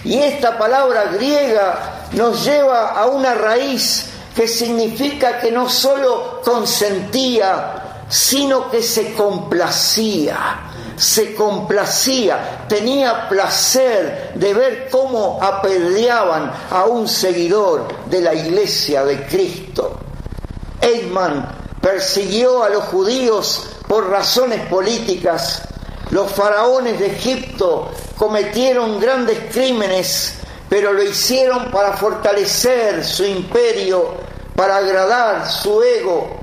y 0.06 0.20
esta 0.20 0.58
palabra 0.58 1.06
griega 1.06 2.08
nos 2.14 2.44
lleva 2.46 2.90
a 2.90 3.08
una 3.08 3.34
raíz 3.34 4.13
que 4.36 4.48
significa 4.48 5.40
que 5.40 5.52
no 5.52 5.70
solo 5.70 6.42
consentía, 6.44 8.06
sino 8.10 8.70
que 8.70 8.82
se 8.82 9.14
complacía, 9.14 10.62
se 10.98 11.36
complacía, 11.36 12.66
tenía 12.68 13.30
placer 13.30 14.32
de 14.36 14.54
ver 14.54 14.90
cómo 14.90 15.40
apedreaban 15.42 16.52
a 16.72 16.86
un 16.86 17.08
seguidor 17.08 17.88
de 18.08 18.22
la 18.22 18.34
iglesia 18.34 19.06
de 19.06 19.26
Cristo. 19.28 19.98
Eichmann 20.82 21.48
persiguió 21.80 22.64
a 22.64 22.70
los 22.70 22.86
judíos 22.86 23.68
por 23.88 24.10
razones 24.10 24.66
políticas. 24.68 25.62
Los 26.10 26.32
faraones 26.32 27.00
de 27.00 27.08
Egipto 27.08 27.90
cometieron 28.18 29.00
grandes 29.00 29.38
crímenes 29.52 30.36
pero 30.74 30.92
lo 30.92 31.04
hicieron 31.04 31.70
para 31.70 31.96
fortalecer 31.96 33.06
su 33.06 33.24
imperio, 33.24 34.16
para 34.56 34.78
agradar 34.78 35.50
su 35.50 35.82
ego. 35.82 36.40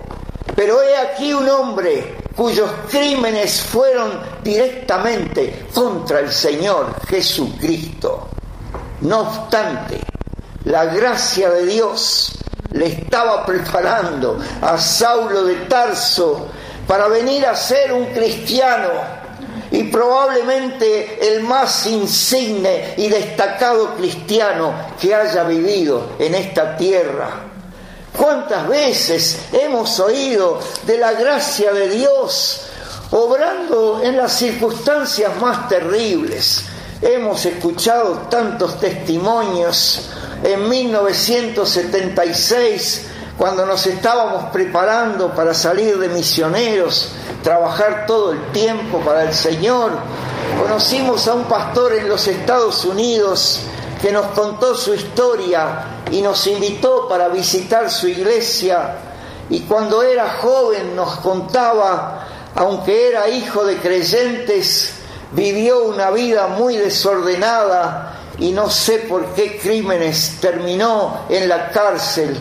Pero 0.57 0.83
he 0.83 0.97
aquí 0.97 1.33
un 1.33 1.49
hombre 1.49 2.17
cuyos 2.37 2.71
crímenes 2.91 3.61
fueron 3.63 4.21
directamente 4.43 5.67
contra 5.75 6.21
el 6.21 6.31
Señor 6.31 6.95
Jesucristo. 7.07 8.29
No 9.03 9.21
obstante, 9.21 10.01
la 10.65 10.87
gracia 10.87 11.51
de 11.51 11.67
Dios 11.67 12.33
le 12.73 12.87
estaba 12.87 13.45
preparando 13.45 14.39
a 14.63 14.79
Saulo 14.79 15.45
de 15.45 15.57
Tarso 15.67 16.49
para 16.87 17.09
venir 17.09 17.47
a 17.47 17.55
ser 17.55 17.93
un 17.93 18.07
cristiano 18.07 18.89
y 19.71 19.85
probablemente 19.85 21.35
el 21.35 21.43
más 21.43 21.87
insigne 21.87 22.95
y 22.97 23.09
destacado 23.09 23.95
cristiano 23.97 24.75
que 25.01 25.15
haya 25.15 25.45
vivido 25.45 26.13
en 26.19 26.35
esta 26.35 26.77
tierra. 26.77 27.50
¿Cuántas 28.17 28.67
veces 28.69 29.41
hemos 29.53 30.01
oído 30.01 30.59
de 30.85 30.97
la 30.99 31.13
gracia 31.13 31.73
de 31.73 31.89
Dios 31.89 32.63
obrando 33.13 34.01
en 34.03 34.17
las 34.17 34.33
circunstancias 34.33 35.31
más 35.41 35.69
terribles? 35.69 36.65
Hemos 37.01 37.47
escuchado 37.47 38.27
tantos 38.29 38.81
testimonios 38.81 40.09
en 40.43 40.69
1976, 40.69 43.07
cuando 43.39 43.65
nos 43.65 43.87
estábamos 43.87 44.51
preparando 44.53 45.33
para 45.35 45.55
salir 45.55 45.97
de 45.99 46.09
misioneros, 46.09 47.13
trabajar 47.43 48.07
todo 48.07 48.33
el 48.33 48.53
tiempo 48.53 48.99
para 49.01 49.23
el 49.25 49.33
Señor, 49.33 49.93
conocimos 50.61 51.27
a 51.29 51.35
un 51.35 51.45
pastor 51.45 51.95
en 51.95 52.09
los 52.09 52.27
Estados 52.27 52.85
Unidos 52.85 53.61
que 54.03 54.11
nos 54.13 54.27
contó 54.29 54.75
su 54.75 54.95
historia 54.95 56.00
y 56.11 56.23
nos 56.23 56.47
invitó 56.47 57.09
para 57.09 57.29
visitar 57.29 57.91
su 57.91 58.09
iglesia. 58.09 58.97
Y 59.49 59.61
cuando 59.61 60.03
era 60.03 60.39
joven 60.41 60.95
nos 60.95 61.17
contaba, 61.17 62.27
aunque 62.55 63.09
era 63.09 63.29
hijo 63.29 63.65
de 63.65 63.77
creyentes, 63.77 64.95
vivió 65.33 65.85
una 65.85 66.11
vida 66.11 66.49
muy 66.49 66.77
desordenada 66.77 68.19
y 68.39 68.53
no 68.53 68.71
sé 68.71 69.01
por 69.01 69.35
qué 69.35 69.59
crímenes 69.59 70.39
terminó 70.41 71.27
en 71.29 71.49
la 71.49 71.71
cárcel. 71.71 72.37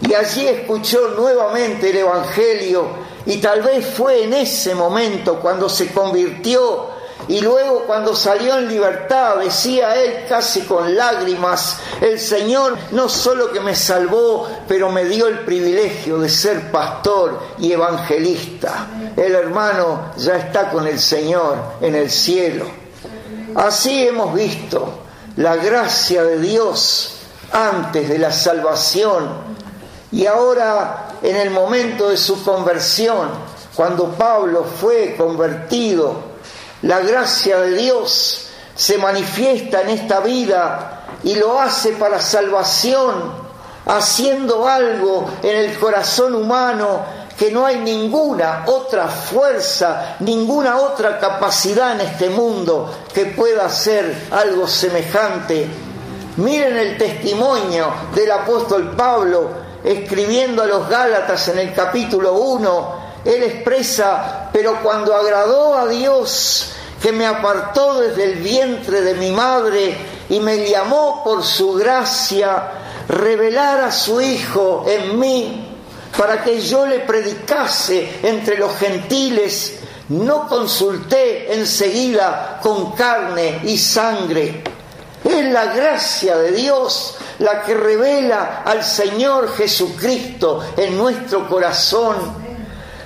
Y 0.00 0.14
allí 0.14 0.46
escuchó 0.48 1.08
nuevamente 1.16 1.90
el 1.90 1.98
Evangelio 1.98 2.86
y 3.24 3.38
tal 3.38 3.62
vez 3.62 3.86
fue 3.86 4.24
en 4.24 4.34
ese 4.34 4.74
momento 4.74 5.38
cuando 5.40 5.68
se 5.68 5.92
convirtió 5.92 6.91
y 7.28 7.40
luego 7.40 7.84
cuando 7.86 8.14
salió 8.14 8.58
en 8.58 8.68
libertad 8.68 9.36
decía 9.36 9.94
él 9.96 10.24
casi 10.28 10.62
con 10.62 10.94
lágrimas, 10.96 11.78
el 12.00 12.18
Señor 12.18 12.76
no 12.90 13.08
solo 13.08 13.52
que 13.52 13.60
me 13.60 13.74
salvó, 13.74 14.48
pero 14.66 14.90
me 14.90 15.04
dio 15.04 15.28
el 15.28 15.40
privilegio 15.40 16.18
de 16.18 16.28
ser 16.28 16.70
pastor 16.70 17.40
y 17.58 17.72
evangelista. 17.72 18.88
El 19.16 19.34
hermano 19.34 20.12
ya 20.16 20.36
está 20.36 20.70
con 20.70 20.86
el 20.86 20.98
Señor 20.98 21.56
en 21.80 21.94
el 21.94 22.10
cielo. 22.10 22.66
Así 23.54 24.06
hemos 24.06 24.34
visto 24.34 25.02
la 25.36 25.56
gracia 25.56 26.24
de 26.24 26.38
Dios 26.38 27.14
antes 27.52 28.08
de 28.08 28.18
la 28.18 28.32
salvación 28.32 29.52
y 30.10 30.26
ahora 30.26 31.08
en 31.22 31.36
el 31.36 31.50
momento 31.50 32.10
de 32.10 32.16
su 32.16 32.44
conversión, 32.44 33.30
cuando 33.74 34.08
Pablo 34.10 34.64
fue 34.64 35.14
convertido, 35.16 36.31
la 36.82 37.00
gracia 37.00 37.60
de 37.60 37.76
Dios 37.76 38.46
se 38.74 38.98
manifiesta 38.98 39.82
en 39.82 39.90
esta 39.90 40.20
vida 40.20 41.04
y 41.22 41.34
lo 41.36 41.60
hace 41.60 41.92
para 41.92 42.20
salvación, 42.20 43.42
haciendo 43.86 44.66
algo 44.66 45.28
en 45.42 45.56
el 45.56 45.78
corazón 45.78 46.34
humano 46.34 47.22
que 47.38 47.50
no 47.50 47.66
hay 47.66 47.78
ninguna 47.78 48.64
otra 48.66 49.08
fuerza, 49.08 50.16
ninguna 50.20 50.78
otra 50.78 51.18
capacidad 51.18 51.92
en 51.92 52.02
este 52.02 52.30
mundo 52.30 52.92
que 53.12 53.26
pueda 53.26 53.66
hacer 53.66 54.28
algo 54.30 54.66
semejante. 54.66 55.66
Miren 56.36 56.76
el 56.76 56.98
testimonio 56.98 57.92
del 58.14 58.30
apóstol 58.30 58.94
Pablo 58.96 59.50
escribiendo 59.84 60.62
a 60.62 60.66
los 60.66 60.88
Gálatas 60.88 61.48
en 61.48 61.58
el 61.58 61.74
capítulo 61.74 62.34
1. 62.34 63.01
Él 63.24 63.42
expresa, 63.42 64.50
pero 64.52 64.82
cuando 64.82 65.14
agradó 65.14 65.74
a 65.74 65.86
Dios, 65.86 66.72
que 67.00 67.12
me 67.12 67.26
apartó 67.26 68.00
desde 68.00 68.24
el 68.24 68.38
vientre 68.38 69.00
de 69.00 69.14
mi 69.14 69.30
madre 69.30 69.96
y 70.28 70.40
me 70.40 70.68
llamó 70.68 71.22
por 71.24 71.42
su 71.44 71.74
gracia, 71.74 72.70
revelar 73.08 73.80
a 73.80 73.92
su 73.92 74.20
Hijo 74.20 74.84
en 74.86 75.18
mí 75.18 75.68
para 76.16 76.42
que 76.42 76.60
yo 76.60 76.86
le 76.86 77.00
predicase 77.00 78.20
entre 78.22 78.58
los 78.58 78.76
gentiles, 78.76 79.78
no 80.10 80.46
consulté 80.46 81.54
enseguida 81.54 82.60
con 82.62 82.92
carne 82.92 83.60
y 83.64 83.78
sangre. 83.78 84.62
Es 85.24 85.44
la 85.46 85.66
gracia 85.66 86.36
de 86.36 86.52
Dios 86.52 87.16
la 87.38 87.62
que 87.62 87.74
revela 87.74 88.62
al 88.64 88.84
Señor 88.84 89.54
Jesucristo 89.56 90.62
en 90.76 90.96
nuestro 90.96 91.48
corazón. 91.48 92.41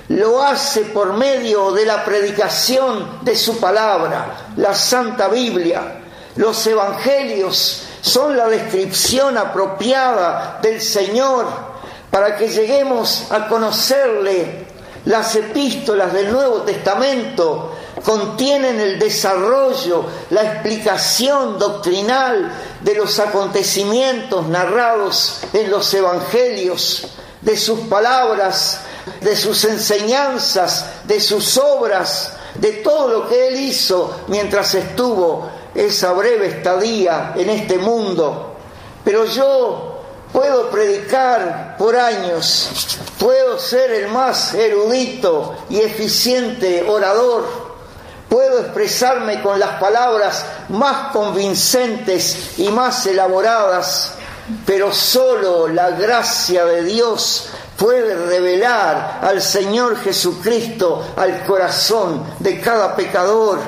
Lo 0.09 0.41
hace 0.41 0.85
por 0.85 1.13
medio 1.13 1.71
de 1.73 1.85
la 1.85 2.05
predicación 2.05 3.19
de 3.23 3.35
su 3.35 3.59
palabra, 3.59 4.47
la 4.55 4.73
Santa 4.73 5.27
Biblia. 5.27 6.01
Los 6.37 6.65
evangelios 6.65 7.83
son 7.99 8.37
la 8.37 8.47
descripción 8.47 9.37
apropiada 9.37 10.59
del 10.61 10.81
Señor 10.81 11.45
para 12.09 12.37
que 12.37 12.47
lleguemos 12.47 13.29
a 13.31 13.47
conocerle. 13.47 14.67
Las 15.05 15.35
epístolas 15.35 16.13
del 16.13 16.31
Nuevo 16.31 16.61
Testamento 16.61 17.75
contienen 18.03 18.79
el 18.79 18.99
desarrollo, 18.99 20.05
la 20.29 20.43
explicación 20.43 21.59
doctrinal 21.59 22.51
de 22.81 22.95
los 22.95 23.19
acontecimientos 23.19 24.47
narrados 24.47 25.41
en 25.53 25.69
los 25.69 25.93
evangelios, 25.93 27.07
de 27.47 27.55
sus 27.55 27.79
palabras, 27.87 28.81
de 29.21 29.33
sus 29.37 29.63
enseñanzas, 29.63 30.85
de 31.05 31.21
sus 31.21 31.57
obras, 31.57 32.33
de 32.55 32.73
todo 32.73 33.07
lo 33.07 33.29
que 33.29 33.47
él 33.47 33.55
hizo 33.55 34.25
mientras 34.27 34.75
estuvo 34.75 35.49
esa 35.73 36.11
breve 36.11 36.47
estadía 36.47 37.31
en 37.37 37.49
este 37.49 37.77
mundo. 37.77 38.57
Pero 39.05 39.23
yo 39.23 39.97
Puedo 40.31 40.69
predicar 40.69 41.77
por 41.77 41.95
años, 41.95 42.69
puedo 43.17 43.57
ser 43.57 43.91
el 43.91 44.09
más 44.09 44.53
erudito 44.53 45.55
y 45.69 45.79
eficiente 45.79 46.83
orador, 46.87 47.47
puedo 48.27 48.59
expresarme 48.59 49.41
con 49.41 49.57
las 49.57 49.79
palabras 49.79 50.45
más 50.67 51.13
convincentes 51.13 52.59
y 52.59 52.67
más 52.69 53.05
elaboradas, 53.05 54.16
pero 54.65 54.93
solo 54.93 55.67
la 55.67 55.91
gracia 55.91 56.65
de 56.65 56.83
Dios 56.83 57.49
puede 57.77 58.15
revelar 58.15 59.19
al 59.21 59.41
Señor 59.41 59.97
Jesucristo 59.97 61.03
al 61.15 61.43
corazón 61.45 62.23
de 62.39 62.59
cada 62.59 62.95
pecador 62.95 63.59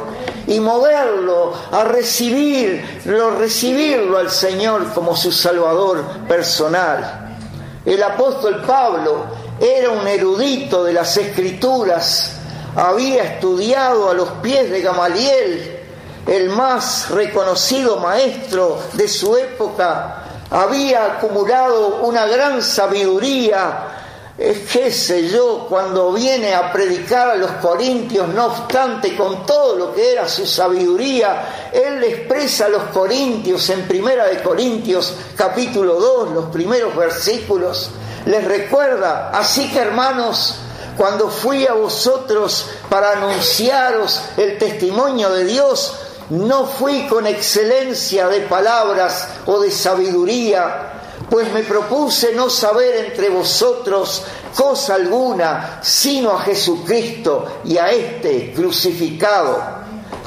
y 0.48 0.60
moverlo 0.60 1.54
a 1.72 1.84
recibirlo, 1.84 3.38
recibirlo 3.38 4.18
al 4.18 4.32
Señor 4.32 4.94
como 4.94 5.16
su 5.16 5.32
Salvador 5.32 6.04
personal. 6.28 7.38
El 7.86 8.02
apóstol 8.02 8.64
Pablo 8.66 9.26
era 9.60 9.92
un 9.92 10.08
erudito 10.08 10.84
de 10.84 10.94
las 10.94 11.16
escrituras, 11.18 12.32
había 12.76 13.24
estudiado 13.24 14.10
a 14.10 14.14
los 14.14 14.30
pies 14.42 14.72
de 14.72 14.82
Gamaliel, 14.82 15.80
el 16.26 16.50
más 16.50 17.10
reconocido 17.10 17.98
maestro 17.98 18.80
de 18.94 19.08
su 19.08 19.36
época, 19.38 20.29
había 20.50 21.06
acumulado 21.06 21.98
una 21.98 22.26
gran 22.26 22.62
sabiduría. 22.62 23.96
Qué 24.38 24.90
sé 24.90 25.28
yo, 25.28 25.66
cuando 25.68 26.14
viene 26.14 26.54
a 26.54 26.72
predicar 26.72 27.32
a 27.32 27.36
los 27.36 27.52
corintios, 27.54 28.30
no 28.30 28.46
obstante, 28.46 29.14
con 29.14 29.46
todo 29.46 29.76
lo 29.76 29.94
que 29.94 30.14
era 30.14 30.30
su 30.30 30.46
sabiduría, 30.46 31.70
él 31.74 32.02
expresa 32.06 32.68
a 32.68 32.70
los 32.70 32.84
corintios 32.84 33.70
en 33.70 33.86
Primera 33.86 34.28
de 34.28 34.42
Corintios 34.42 35.14
capítulo 35.36 35.96
2, 35.96 36.32
los 36.32 36.46
primeros 36.46 36.96
versículos, 36.96 37.92
les 38.26 38.46
recuerda, 38.46 39.30
así 39.32 39.70
que 39.72 39.80
hermanos, 39.80 40.56
cuando 40.96 41.30
fui 41.30 41.68
a 41.68 41.74
vosotros 41.74 42.66
para 42.90 43.12
anunciaros 43.12 44.22
el 44.38 44.58
testimonio 44.58 45.32
de 45.32 45.44
Dios, 45.44 45.94
no 46.30 46.66
fui 46.66 47.08
con 47.08 47.26
excelencia 47.26 48.28
de 48.28 48.42
palabras 48.42 49.28
o 49.46 49.60
de 49.60 49.72
sabiduría, 49.72 50.94
pues 51.30 51.52
me 51.52 51.64
propuse 51.64 52.34
no 52.34 52.50
saber 52.50 53.06
entre 53.06 53.30
vosotros 53.30 54.24
cosa 54.56 54.96
alguna, 54.96 55.80
sino 55.82 56.32
a 56.32 56.42
Jesucristo 56.42 57.62
y 57.66 57.78
a 57.78 57.92
este 57.92 58.54
crucificado. 58.54 59.80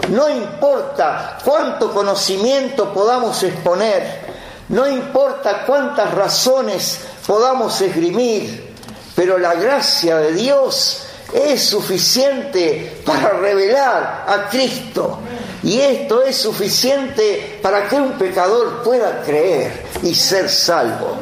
No 0.09 0.29
importa 0.29 1.39
cuánto 1.45 1.93
conocimiento 1.93 2.93
podamos 2.93 3.43
exponer, 3.43 4.33
no 4.69 4.89
importa 4.89 5.65
cuántas 5.67 6.13
razones 6.15 7.01
podamos 7.27 7.81
esgrimir, 7.81 8.75
pero 9.15 9.39
la 9.39 9.55
gracia 9.55 10.17
de 10.19 10.33
Dios 10.33 11.05
es 11.33 11.63
suficiente 11.63 13.03
para 13.05 13.31
revelar 13.31 14.25
a 14.27 14.49
Cristo. 14.49 15.19
Y 15.63 15.79
esto 15.79 16.23
es 16.23 16.37
suficiente 16.37 17.61
para 17.63 17.89
que 17.89 17.97
un 17.97 18.13
pecador 18.19 18.83
pueda 18.83 19.23
creer 19.23 19.85
y 20.03 20.15
ser 20.15 20.49
salvo. 20.49 21.17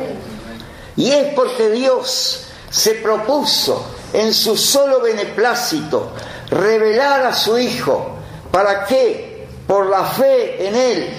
Y 0.97 1.11
es 1.11 1.35
porque 1.35 1.71
Dios 1.71 2.47
se 2.71 2.95
propuso 2.95 3.85
en 4.13 4.33
su 4.33 4.57
solo 4.57 5.01
beneplácito 5.01 6.13
revelar 6.51 7.27
a 7.27 7.35
su 7.35 7.59
Hijo 7.59 8.17
para 8.51 8.85
que 8.87 9.47
por 9.67 9.87
la 9.87 10.05
fe 10.05 10.67
en 10.67 10.75
Él 10.75 11.11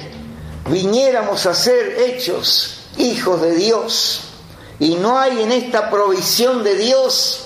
viniéramos 0.69 1.45
a 1.45 1.53
ser 1.53 1.99
hechos 1.99 2.81
hijos 2.97 3.41
de 3.41 3.55
Dios. 3.55 4.21
Y 4.79 4.95
no 4.95 5.19
hay 5.19 5.41
en 5.43 5.51
esta 5.51 5.89
provisión 5.89 6.63
de 6.63 6.75
Dios 6.75 7.45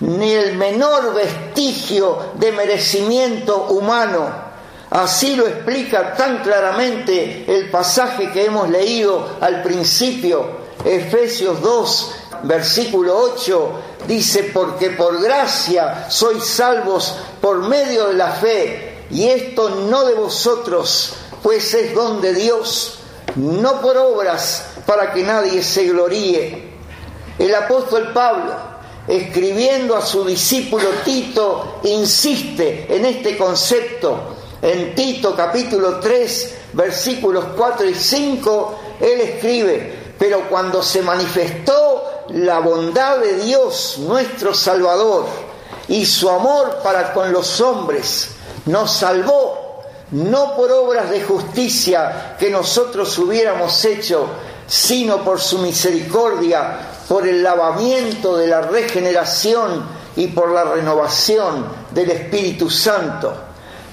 ni 0.00 0.32
el 0.32 0.56
menor 0.56 1.14
vestigio 1.14 2.18
de 2.34 2.52
merecimiento 2.52 3.68
humano. 3.68 4.45
Así 4.96 5.36
lo 5.36 5.46
explica 5.46 6.14
tan 6.14 6.38
claramente 6.38 7.44
el 7.46 7.68
pasaje 7.68 8.32
que 8.32 8.46
hemos 8.46 8.70
leído 8.70 9.36
al 9.42 9.62
principio, 9.62 10.46
Efesios 10.86 11.60
2, 11.60 12.12
versículo 12.44 13.14
8, 13.34 13.72
dice, 14.08 14.44
porque 14.54 14.88
por 14.88 15.20
gracia 15.20 16.06
sois 16.08 16.42
salvos 16.42 17.14
por 17.42 17.58
medio 17.68 18.06
de 18.06 18.14
la 18.14 18.30
fe, 18.30 19.04
y 19.10 19.28
esto 19.28 19.68
no 19.68 20.06
de 20.06 20.14
vosotros, 20.14 21.12
pues 21.42 21.74
es 21.74 21.94
don 21.94 22.22
de 22.22 22.32
Dios, 22.32 23.00
no 23.34 23.82
por 23.82 23.98
obras 23.98 24.64
para 24.86 25.12
que 25.12 25.22
nadie 25.22 25.62
se 25.62 25.88
gloríe. 25.88 26.70
El 27.38 27.54
apóstol 27.54 28.14
Pablo, 28.14 28.54
escribiendo 29.06 29.94
a 29.94 30.00
su 30.00 30.24
discípulo 30.24 30.88
Tito, 31.04 31.80
insiste 31.84 32.86
en 32.88 33.04
este 33.04 33.36
concepto. 33.36 34.35
En 34.66 34.96
Tito 34.96 35.36
capítulo 35.36 36.00
3, 36.00 36.54
versículos 36.72 37.44
4 37.56 37.88
y 37.88 37.94
5, 37.94 38.78
él 38.98 39.20
escribe, 39.20 40.14
pero 40.18 40.48
cuando 40.48 40.82
se 40.82 41.02
manifestó 41.02 42.24
la 42.30 42.58
bondad 42.58 43.18
de 43.18 43.44
Dios, 43.44 43.98
nuestro 44.00 44.52
Salvador, 44.52 45.26
y 45.86 46.04
su 46.04 46.28
amor 46.28 46.78
para 46.82 47.12
con 47.12 47.32
los 47.32 47.60
hombres, 47.60 48.30
nos 48.64 48.90
salvó 48.90 49.84
no 50.10 50.56
por 50.56 50.72
obras 50.72 51.10
de 51.10 51.22
justicia 51.22 52.34
que 52.36 52.50
nosotros 52.50 53.16
hubiéramos 53.18 53.84
hecho, 53.84 54.26
sino 54.66 55.22
por 55.22 55.40
su 55.40 55.58
misericordia, 55.58 56.76
por 57.06 57.24
el 57.24 57.40
lavamiento 57.40 58.36
de 58.36 58.48
la 58.48 58.62
regeneración 58.62 59.86
y 60.16 60.26
por 60.26 60.50
la 60.50 60.64
renovación 60.64 61.66
del 61.92 62.10
Espíritu 62.10 62.68
Santo. 62.68 63.45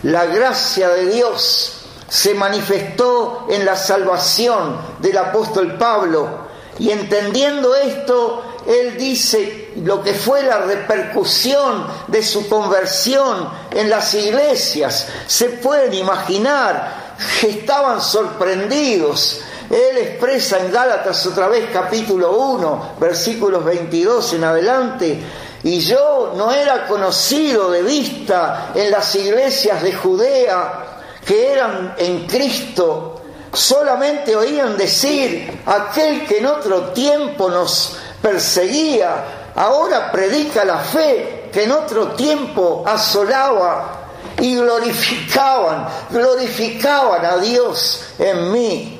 La 0.04 0.26
gracia 0.26 0.90
de 0.90 1.08
Dios 1.08 1.74
se 2.10 2.34
manifestó 2.34 3.48
en 3.50 3.66
la 3.66 3.76
salvación 3.76 4.78
del 5.00 5.18
apóstol 5.18 5.78
Pablo 5.78 6.44
y 6.80 6.90
entendiendo 6.90 7.76
esto, 7.76 8.44
él 8.68 8.98
dice 8.98 9.72
lo 9.78 10.04
que 10.04 10.14
fue 10.14 10.44
la 10.44 10.60
repercusión 10.60 11.86
de 12.08 12.24
su 12.24 12.50
conversión 12.50 13.50
en 13.72 13.90
las 13.90 14.14
iglesias. 14.14 15.08
Se 15.28 15.50
pueden 15.50 15.94
imaginar 15.94 17.16
que 17.40 17.50
estaban 17.50 18.02
sorprendidos. 18.02 19.42
Él 19.70 19.98
expresa 19.98 20.60
en 20.60 20.72
Gálatas 20.72 21.26
otra 21.26 21.48
vez 21.48 21.70
capítulo 21.72 22.38
1, 22.38 22.96
versículos 23.00 23.64
22 23.64 24.34
en 24.34 24.44
adelante, 24.44 25.24
y 25.64 25.80
yo 25.80 26.34
no 26.36 26.52
era 26.52 26.86
conocido 26.88 27.72
de 27.72 27.84
vista 27.84 28.72
en 28.76 28.92
las 28.92 29.16
iglesias 29.16 29.82
de 29.82 29.94
Judea 29.94 31.02
que 31.26 31.54
eran 31.54 31.96
en 31.98 32.28
Cristo, 32.28 33.22
solamente 33.54 34.36
oían 34.36 34.76
decir, 34.76 35.62
aquel 35.66 36.26
que 36.26 36.40
en 36.40 36.48
otro 36.48 36.90
tiempo 36.92 37.50
nos 37.50 37.96
perseguía, 38.22 39.52
ahora 39.56 40.12
predica 40.12 40.66
la 40.66 40.80
fe 40.80 41.50
que 41.54 41.64
en 41.64 41.72
otro 41.72 42.10
tiempo 42.10 42.84
asolaba 42.86 44.02
y 44.42 44.56
glorificaban, 44.58 45.88
glorificaban 46.10 47.24
a 47.24 47.38
Dios 47.38 48.04
en 48.20 48.52
mí. 48.52 49.00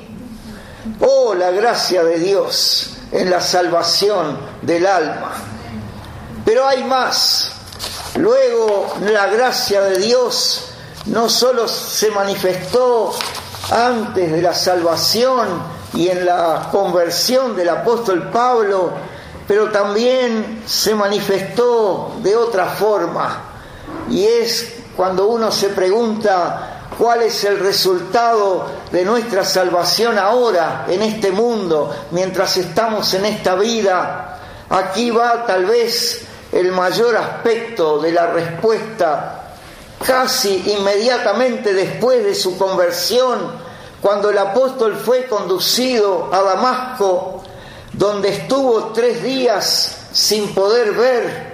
Oh, 1.02 1.34
la 1.34 1.52
gracia 1.52 2.04
de 2.04 2.20
Dios 2.20 2.92
en 3.12 3.30
la 3.30 3.42
salvación 3.42 4.38
del 4.62 4.86
alma. 4.86 5.53
Pero 6.46 6.68
hay 6.68 6.84
más. 6.84 7.52
Luego 8.16 8.96
la 9.02 9.28
gracia 9.28 9.82
de 9.82 9.98
Dios 9.98 10.66
no 11.06 11.30
solo 11.30 11.68
se 11.68 12.12
manifestó 12.12 13.14
antes 13.72 14.32
de 14.32 14.42
la 14.42 14.54
salvación 14.54 15.48
y 15.94 16.10
en 16.10 16.26
la 16.26 16.70
conversión 16.72 17.56
del 17.56 17.70
apóstol 17.70 18.30
Pablo, 18.32 18.92
pero 19.48 19.72
también 19.72 20.64
se 20.66 20.96
manifestó 20.96 22.16
de 22.22 22.36
otra 22.36 22.68
forma. 22.68 23.42
Y 24.10 24.26
es 24.26 24.74
cuando 24.96 25.28
uno 25.28 25.52
se 25.52 25.70
pregunta 25.70 26.88
cuál 26.98 27.24
es 27.24 27.44
el 27.44 27.60
resultado 27.60 28.66
de 28.92 29.04
nuestra 29.06 29.44
salvación 29.44 30.18
ahora, 30.18 30.86
en 30.88 31.02
este 31.02 31.32
mundo, 31.32 31.94
mientras 32.12 32.58
estamos 32.58 33.14
en 33.14 33.26
esta 33.26 33.56
vida. 33.56 34.40
Aquí 34.70 35.12
va 35.12 35.46
tal 35.46 35.66
vez 35.66 36.26
el 36.54 36.72
mayor 36.72 37.18
aspecto 37.18 38.00
de 38.00 38.12
la 38.12 38.28
respuesta 38.28 39.40
casi 40.06 40.76
inmediatamente 40.78 41.74
después 41.74 42.24
de 42.24 42.36
su 42.36 42.58
conversión, 42.58 43.40
cuando 44.02 44.30
el 44.30 44.38
apóstol 44.38 44.96
fue 44.96 45.26
conducido 45.28 46.30
a 46.32 46.42
Damasco, 46.42 47.42
donde 47.94 48.30
estuvo 48.30 48.92
tres 48.94 49.24
días 49.24 49.98
sin 50.12 50.54
poder 50.54 50.92
ver, 50.92 51.54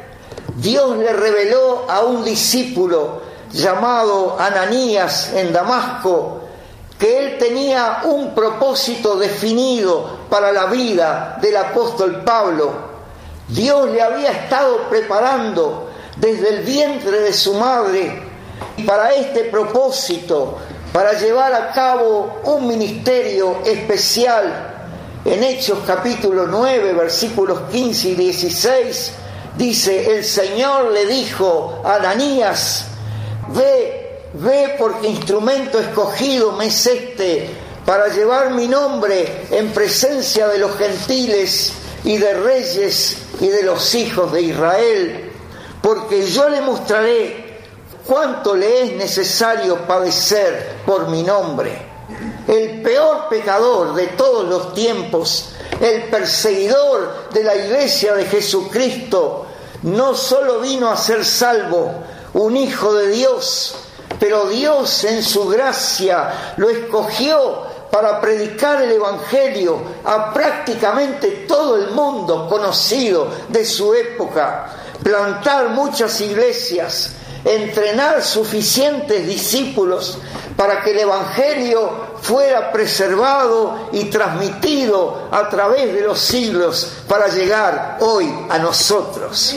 Dios 0.55 0.97
le 0.97 1.13
reveló 1.13 1.85
a 1.87 2.01
un 2.01 2.23
discípulo 2.23 3.21
llamado 3.51 4.35
Ananías 4.39 5.33
en 5.33 5.53
Damasco 5.53 6.41
que 6.99 7.17
él 7.17 7.37
tenía 7.37 8.01
un 8.03 8.35
propósito 8.35 9.15
definido 9.15 10.19
para 10.29 10.51
la 10.51 10.65
vida 10.65 11.37
del 11.41 11.55
apóstol 11.55 12.23
Pablo. 12.25 12.88
Dios 13.49 13.89
le 13.89 14.01
había 14.01 14.31
estado 14.31 14.87
preparando 14.89 15.89
desde 16.17 16.49
el 16.49 16.63
vientre 16.63 17.19
de 17.21 17.33
su 17.33 17.55
madre 17.55 18.21
para 18.85 19.15
este 19.15 19.45
propósito, 19.45 20.57
para 20.93 21.13
llevar 21.13 21.53
a 21.53 21.71
cabo 21.71 22.41
un 22.43 22.67
ministerio 22.67 23.61
especial. 23.65 24.75
En 25.25 25.43
Hechos 25.43 25.79
capítulo 25.85 26.45
9, 26.47 26.93
versículos 26.93 27.61
15 27.71 28.09
y 28.09 28.15
16, 28.15 29.11
dice, 29.57 30.15
el 30.15 30.23
Señor 30.23 30.91
le 30.91 31.07
dijo 31.07 31.81
a 31.83 31.95
Ananías, 31.95 32.85
ve, 33.49 34.21
ve 34.35 34.75
porque 34.77 35.07
instrumento 35.07 35.79
escogido 35.79 36.51
me 36.53 36.67
es 36.67 36.85
este 36.85 37.49
para 37.85 38.07
llevar 38.09 38.51
mi 38.51 38.67
nombre 38.67 39.47
en 39.49 39.71
presencia 39.71 40.47
de 40.47 40.59
los 40.59 40.75
gentiles 40.77 41.73
y 42.03 42.17
de 42.17 42.33
reyes 42.33 43.17
y 43.39 43.47
de 43.47 43.63
los 43.63 43.93
hijos 43.95 44.31
de 44.31 44.41
Israel, 44.41 45.31
porque 45.81 46.25
yo 46.25 46.49
le 46.49 46.61
mostraré 46.61 47.59
cuánto 48.05 48.55
le 48.55 48.83
es 48.83 48.91
necesario 48.93 49.87
padecer 49.87 50.77
por 50.85 51.09
mi 51.09 51.23
nombre. 51.23 51.87
El 52.47 52.81
peor 52.81 53.29
pecador 53.29 53.93
de 53.93 54.07
todos 54.07 54.47
los 54.47 54.73
tiempos, 54.73 55.49
el 55.79 56.03
perseguidor 56.09 57.29
de 57.31 57.43
la 57.43 57.55
iglesia 57.55 58.15
de 58.15 58.25
Jesucristo, 58.25 59.45
no 59.83 60.15
solo 60.15 60.59
vino 60.59 60.89
a 60.89 60.97
ser 60.97 61.23
salvo, 61.23 61.93
un 62.33 62.57
hijo 62.57 62.93
de 62.93 63.09
Dios, 63.09 63.75
pero 64.19 64.49
Dios 64.49 65.03
en 65.03 65.23
su 65.23 65.47
gracia 65.47 66.53
lo 66.57 66.69
escogió 66.69 67.68
para 67.91 68.21
predicar 68.21 68.81
el 68.81 68.91
Evangelio 68.91 69.81
a 70.05 70.33
prácticamente 70.33 71.45
todo 71.47 71.75
el 71.75 71.91
mundo 71.91 72.47
conocido 72.47 73.27
de 73.47 73.65
su 73.65 73.93
época, 73.93 74.69
plantar 75.03 75.69
muchas 75.69 76.21
iglesias, 76.21 77.13
entrenar 77.43 78.21
suficientes 78.21 79.25
discípulos 79.25 80.19
para 80.55 80.81
que 80.83 80.91
el 80.91 80.99
Evangelio 80.99 82.09
fuera 82.21 82.71
preservado 82.71 83.89
y 83.93 84.05
transmitido 84.05 85.29
a 85.31 85.47
través 85.49 85.93
de 85.93 86.01
los 86.01 86.19
siglos 86.19 86.91
para 87.07 87.29
llegar 87.29 87.97
hoy 88.01 88.29
a 88.49 88.57
nosotros. 88.59 89.55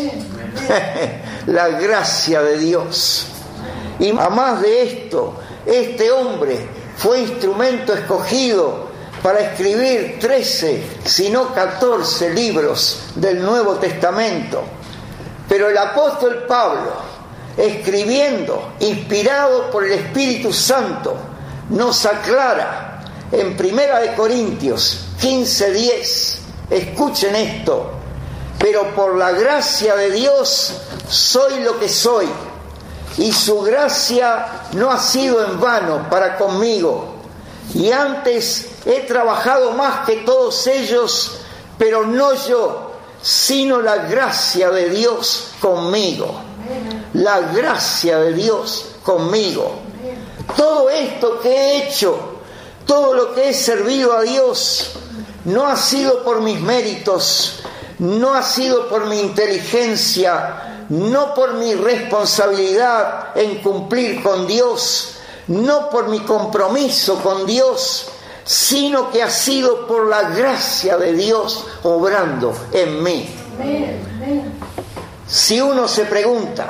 La 1.47 1.69
gracia 1.69 2.41
de 2.43 2.59
Dios. 2.59 3.27
Y 3.99 4.11
a 4.11 4.29
más 4.29 4.63
de 4.63 4.83
esto, 4.83 5.35
este 5.67 6.11
hombre 6.11 6.82
fue 6.97 7.21
instrumento 7.21 7.95
escogido 7.95 8.91
para 9.23 9.41
escribir 9.41 10.19
13, 10.21 10.85
si 11.05 11.31
no 11.31 11.55
14 11.55 12.31
libros 12.31 13.03
del 13.15 13.43
Nuevo 13.43 13.75
Testamento. 13.75 14.63
Pero 15.49 15.69
el 15.69 15.79
apóstol 15.79 16.45
Pablo, 16.49 16.93
escribiendo, 17.57 18.73
inspirado 18.81 19.71
por 19.71 19.85
el 19.85 19.93
Espíritu 19.93 20.53
Santo, 20.53 21.17
nos 21.71 22.05
aclara 22.05 23.05
en 23.31 23.57
Primera 23.57 24.01
de 24.01 24.15
Corintios 24.15 25.07
15:10, 25.21 26.39
escuchen 26.71 27.37
esto, 27.37 27.93
pero 28.59 28.95
por 28.95 29.17
la 29.17 29.31
gracia 29.31 29.95
de 29.97 30.11
Dios 30.11 30.75
soy 31.09 31.61
lo 31.61 31.79
que 31.79 31.89
soy, 31.89 32.29
y 33.19 33.33
su 33.33 33.61
gracia 33.61 34.47
no 34.73 34.91
ha 34.91 34.99
sido 34.99 35.45
en 35.45 35.61
vano 35.61 36.09
para 36.09 36.37
conmigo, 36.37 37.15
y 37.75 37.91
antes 37.91 38.69
he 38.87 39.01
trabajado 39.01 39.73
más 39.73 40.07
que 40.07 40.17
todos 40.19 40.67
ellos, 40.67 41.33
pero 41.79 42.07
no 42.07 42.35
yo, 42.35 42.93
sino 43.23 43.81
la 43.81 43.97
gracia 43.97 44.71
de 44.71 44.91
Dios 44.91 45.51
conmigo, 45.61 46.35
la 47.15 47.41
gracia 47.41 48.19
de 48.19 48.33
Dios 48.35 48.87
conmigo. 49.03 49.77
Todo 50.57 50.91
esto 50.91 51.41
que 51.41 51.49
he 51.49 51.89
hecho, 51.89 52.19
todo 52.87 53.15
lo 53.15 53.35
que 53.35 53.51
he 53.51 53.55
servido 53.55 54.13
a 54.13 54.23
Dios, 54.23 54.93
no 55.45 55.67
ha 55.67 55.77
sido 55.77 56.25
por 56.25 56.41
mis 56.41 56.61
méritos, 56.61 57.61
no 57.99 58.35
ha 58.35 58.43
sido 58.43 58.89
por 58.89 59.07
mi 59.07 59.21
inteligencia, 59.21 60.72
no 60.93 61.33
por 61.33 61.55
mi 61.55 61.75
responsabilidad 61.75 63.29
en 63.35 63.63
cumplir 63.63 64.23
con 64.23 64.47
Dios, 64.47 65.17
no 65.47 65.89
por 65.89 66.09
mi 66.09 66.21
compromiso 66.21 67.17
con 67.23 67.47
Dios, 67.47 68.09
sino 68.45 69.11
que 69.11 69.23
ha 69.23 69.31
sido 69.31 69.87
por 69.87 70.07
la 70.07 70.29
gracia 70.29 70.99
de 70.99 71.15
Dios 71.15 71.67
obrando 71.85 72.55
en 72.73 73.03
mí. 73.03 73.35
Si 75.27 75.63
uno 75.63 75.89
se 75.89 76.05
pregunta 76.05 76.69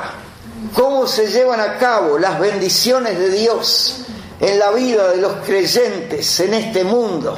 cómo 0.72 1.08
se 1.08 1.26
llevan 1.26 1.58
a 1.58 1.76
cabo 1.78 2.16
las 2.16 2.38
bendiciones 2.38 3.18
de 3.18 3.28
Dios 3.28 4.04
en 4.38 4.56
la 4.56 4.70
vida 4.70 5.08
de 5.08 5.16
los 5.16 5.32
creyentes 5.44 6.38
en 6.38 6.54
este 6.54 6.84
mundo, 6.84 7.36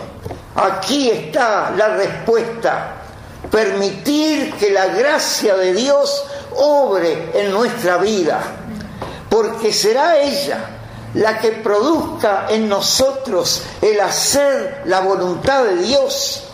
aquí 0.54 1.08
está 1.08 1.72
la 1.74 1.96
respuesta. 1.96 3.00
Permitir 3.50 4.52
que 4.54 4.70
la 4.70 4.86
gracia 4.86 5.54
de 5.54 5.72
Dios 5.74 6.24
obre 6.56 7.30
en 7.34 7.52
nuestra 7.52 7.96
vida, 7.98 8.40
porque 9.28 9.72
será 9.72 10.18
ella 10.18 10.70
la 11.14 11.38
que 11.38 11.52
produzca 11.52 12.46
en 12.50 12.68
nosotros 12.68 13.62
el 13.80 14.00
hacer 14.00 14.82
la 14.86 15.00
voluntad 15.00 15.64
de 15.64 15.76
Dios, 15.76 16.44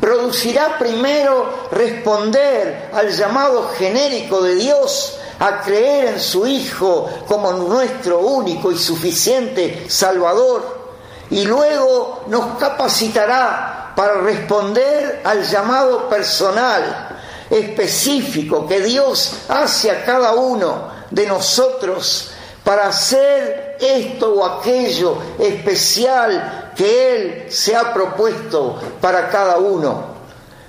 producirá 0.00 0.78
primero 0.78 1.68
responder 1.70 2.90
al 2.92 3.10
llamado 3.10 3.70
genérico 3.78 4.42
de 4.42 4.56
Dios 4.56 5.18
a 5.38 5.60
creer 5.60 6.14
en 6.14 6.20
su 6.20 6.46
Hijo 6.46 7.08
como 7.26 7.52
nuestro 7.52 8.20
único 8.20 8.70
y 8.70 8.78
suficiente 8.78 9.86
Salvador, 9.88 10.82
y 11.30 11.44
luego 11.44 12.24
nos 12.26 12.58
capacitará 12.58 13.92
para 13.96 14.14
responder 14.20 15.22
al 15.24 15.42
llamado 15.42 16.08
personal, 16.08 17.11
específico 17.52 18.66
que 18.66 18.80
Dios 18.80 19.34
hace 19.48 19.90
a 19.90 20.04
cada 20.04 20.34
uno 20.34 20.88
de 21.10 21.26
nosotros 21.26 22.30
para 22.64 22.88
hacer 22.88 23.76
esto 23.78 24.34
o 24.34 24.44
aquello 24.44 25.18
especial 25.38 26.72
que 26.74 27.14
Él 27.14 27.52
se 27.52 27.76
ha 27.76 27.92
propuesto 27.92 28.80
para 29.00 29.28
cada 29.28 29.58
uno. 29.58 30.12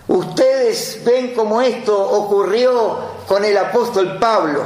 Ustedes 0.08 1.00
ven 1.06 1.34
cómo 1.34 1.62
esto 1.62 1.98
ocurrió 1.98 2.98
con 3.28 3.46
el 3.46 3.58
apóstol 3.58 4.20
Pablo 4.20 4.66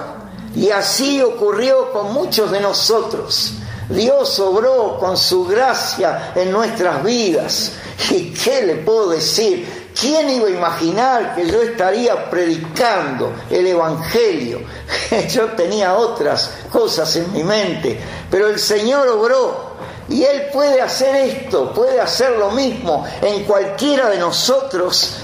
y 0.55 0.71
así 0.71 1.21
ocurrió 1.21 1.91
con 1.91 2.13
muchos 2.13 2.49
de 2.49 2.59
nosotros. 2.59 3.51
Dios 3.89 4.39
obró 4.39 4.97
con 4.99 5.15
su 5.15 5.45
gracia 5.45 6.33
en 6.35 6.51
nuestras 6.51 7.03
vidas. 7.03 7.73
¿Y 8.09 8.33
qué 8.33 8.63
le 8.63 8.75
puedo 8.77 9.09
decir? 9.09 9.86
¿Quién 9.99 10.29
iba 10.29 10.47
a 10.47 10.51
imaginar 10.51 11.35
que 11.35 11.49
yo 11.49 11.59
estaría 11.63 12.29
predicando 12.29 13.33
el 13.49 13.65
Evangelio? 13.65 14.61
Yo 15.29 15.45
tenía 15.53 15.95
otras 15.95 16.51
cosas 16.71 17.15
en 17.15 17.33
mi 17.33 17.43
mente, 17.43 17.99
pero 18.29 18.47
el 18.47 18.59
Señor 18.59 19.07
obró 19.07 19.75
y 20.07 20.23
Él 20.23 20.49
puede 20.53 20.81
hacer 20.81 21.15
esto, 21.15 21.73
puede 21.73 21.99
hacer 21.99 22.37
lo 22.37 22.51
mismo 22.51 23.05
en 23.21 23.43
cualquiera 23.45 24.09
de 24.09 24.19
nosotros. 24.19 25.15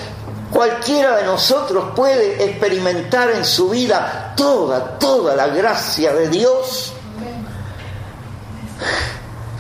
Cualquiera 0.52 1.18
de 1.18 1.24
nosotros 1.24 1.92
puede 1.96 2.44
experimentar 2.44 3.30
en 3.32 3.46
su 3.46 3.70
vida 3.70 4.34
toda, 4.36 4.98
toda 4.98 5.36
la 5.36 5.48
gracia 5.48 6.14
de 6.14 6.30
Dios. 6.30 6.94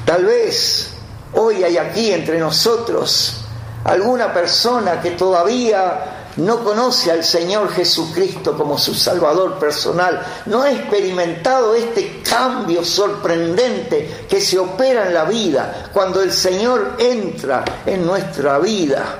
Tal 0.06 0.26
vez 0.26 0.91
hoy 1.34 1.63
hay 1.63 1.78
aquí 1.78 2.12
entre 2.12 2.39
nosotros 2.39 3.42
alguna 3.84 4.34
persona 4.34 5.02
que 5.02 5.12
todavía 5.12 6.24
no 6.38 6.63
conoce 6.63 7.12
al 7.12 7.24
Señor 7.24 7.69
Jesucristo 7.72 8.58
como 8.58 8.78
su 8.78 8.93
Salvador 8.93 9.60
personal, 9.60 10.19
no 10.48 10.63
ha 10.63 10.72
experimentado 10.72 11.76
este 11.76 12.22
cambio 12.22 12.84
sorprendente 12.84 14.26
que 14.28 14.41
se 14.41 14.58
opera 14.58 15.08
en 15.08 15.13
la 15.13 15.26
vida 15.26 15.89
cuando 15.93 16.22
el 16.22 16.32
Señor 16.32 16.96
entra 16.98 17.63
en 17.86 18.06
nuestra 18.06 18.58
vida. 18.60 19.19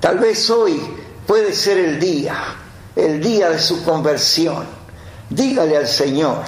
Tal 0.00 0.18
vez 0.18 0.48
hoy 0.50 0.80
puede 1.26 1.52
ser 1.54 1.78
el 1.78 1.98
día, 1.98 2.36
el 2.94 3.20
día 3.20 3.50
de 3.50 3.58
su 3.58 3.82
conversión. 3.82 4.66
Dígale 5.30 5.76
al 5.76 5.88
Señor, 5.88 6.42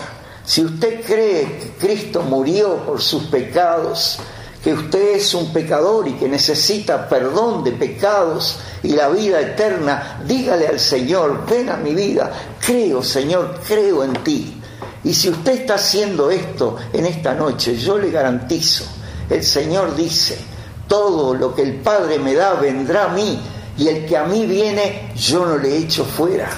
si 0.44 0.64
usted 0.64 1.04
cree 1.04 1.58
que 1.58 1.74
Cristo 1.78 2.22
murió 2.22 2.76
por 2.78 3.00
sus 3.00 3.24
pecados, 3.24 4.18
que 4.62 4.74
usted 4.74 5.16
es 5.16 5.34
un 5.34 5.52
pecador 5.52 6.06
y 6.06 6.12
que 6.12 6.28
necesita 6.28 7.08
perdón 7.08 7.64
de 7.64 7.72
pecados 7.72 8.58
y 8.82 8.88
la 8.88 9.08
vida 9.08 9.40
eterna, 9.40 10.22
dígale 10.26 10.68
al 10.68 10.78
Señor, 10.78 11.46
ven 11.48 11.70
a 11.70 11.76
mi 11.76 11.94
vida, 11.94 12.30
creo 12.60 13.02
Señor, 13.02 13.60
creo 13.66 14.04
en 14.04 14.12
ti. 14.22 14.60
Y 15.02 15.14
si 15.14 15.30
usted 15.30 15.52
está 15.52 15.74
haciendo 15.74 16.30
esto 16.30 16.76
en 16.92 17.06
esta 17.06 17.34
noche, 17.34 17.76
yo 17.76 17.98
le 17.98 18.10
garantizo, 18.10 18.84
el 19.30 19.42
Señor 19.42 19.96
dice, 19.96 20.38
todo 20.86 21.34
lo 21.34 21.54
que 21.54 21.62
el 21.62 21.76
Padre 21.76 22.18
me 22.18 22.34
da 22.34 22.54
vendrá 22.54 23.04
a 23.04 23.14
mí 23.14 23.40
y 23.78 23.88
el 23.88 24.04
que 24.04 24.16
a 24.16 24.24
mí 24.24 24.44
viene, 24.44 25.12
yo 25.16 25.46
no 25.46 25.56
le 25.56 25.76
echo 25.78 26.04
fuera. 26.04 26.50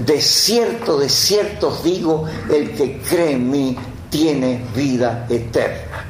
De 0.00 0.20
cierto, 0.20 0.98
de 0.98 1.08
cierto 1.08 1.68
os 1.68 1.84
digo, 1.84 2.24
el 2.50 2.72
que 2.72 3.00
cree 3.00 3.32
en 3.32 3.50
mí 3.50 3.76
tiene 4.10 4.64
vida 4.74 5.26
eterna. 5.30 6.05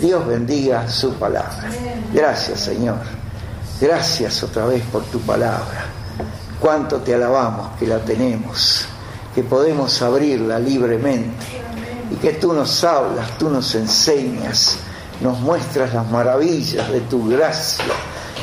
Dios 0.00 0.24
bendiga 0.26 0.88
su 0.88 1.12
palabra. 1.14 1.70
Gracias, 2.12 2.60
Señor. 2.60 2.98
Gracias 3.80 4.42
otra 4.44 4.66
vez 4.66 4.84
por 4.92 5.02
tu 5.04 5.18
palabra. 5.20 5.86
Cuánto 6.60 6.98
te 6.98 7.14
alabamos 7.14 7.76
que 7.78 7.86
la 7.86 7.98
tenemos, 7.98 8.86
que 9.34 9.42
podemos 9.42 10.00
abrirla 10.00 10.60
libremente 10.60 11.46
y 12.12 12.14
que 12.16 12.34
tú 12.34 12.52
nos 12.52 12.84
hablas, 12.84 13.36
tú 13.38 13.50
nos 13.50 13.74
enseñas, 13.74 14.76
nos 15.20 15.40
muestras 15.40 15.92
las 15.92 16.08
maravillas 16.08 16.90
de 16.92 17.00
tu 17.02 17.28
gracia. 17.28 17.84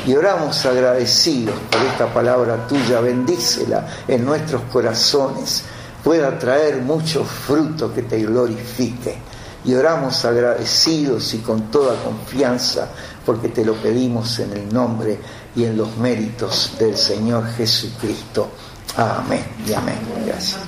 Y 0.06 0.14
oramos 0.14 0.64
agradecidos 0.66 1.54
por 1.70 1.80
esta 1.82 2.12
palabra 2.12 2.66
tuya, 2.66 3.00
bendícela 3.00 3.86
en 4.06 4.26
nuestros 4.26 4.60
corazones, 4.70 5.64
pueda 6.04 6.38
traer 6.38 6.82
mucho 6.82 7.24
fruto 7.24 7.92
que 7.94 8.02
te 8.02 8.20
glorifique 8.22 9.16
y 9.66 9.74
oramos 9.74 10.24
agradecidos 10.24 11.34
y 11.34 11.38
con 11.38 11.70
toda 11.70 12.02
confianza 12.02 12.88
porque 13.24 13.48
te 13.48 13.64
lo 13.64 13.74
pedimos 13.74 14.38
en 14.38 14.52
el 14.52 14.72
nombre 14.72 15.18
y 15.56 15.64
en 15.64 15.76
los 15.76 15.96
méritos 15.96 16.72
del 16.78 16.96
Señor 16.96 17.46
Jesucristo. 17.48 18.48
Amén 18.96 19.44
y 19.66 19.72
amén. 19.72 19.98
Gracias. 20.24 20.60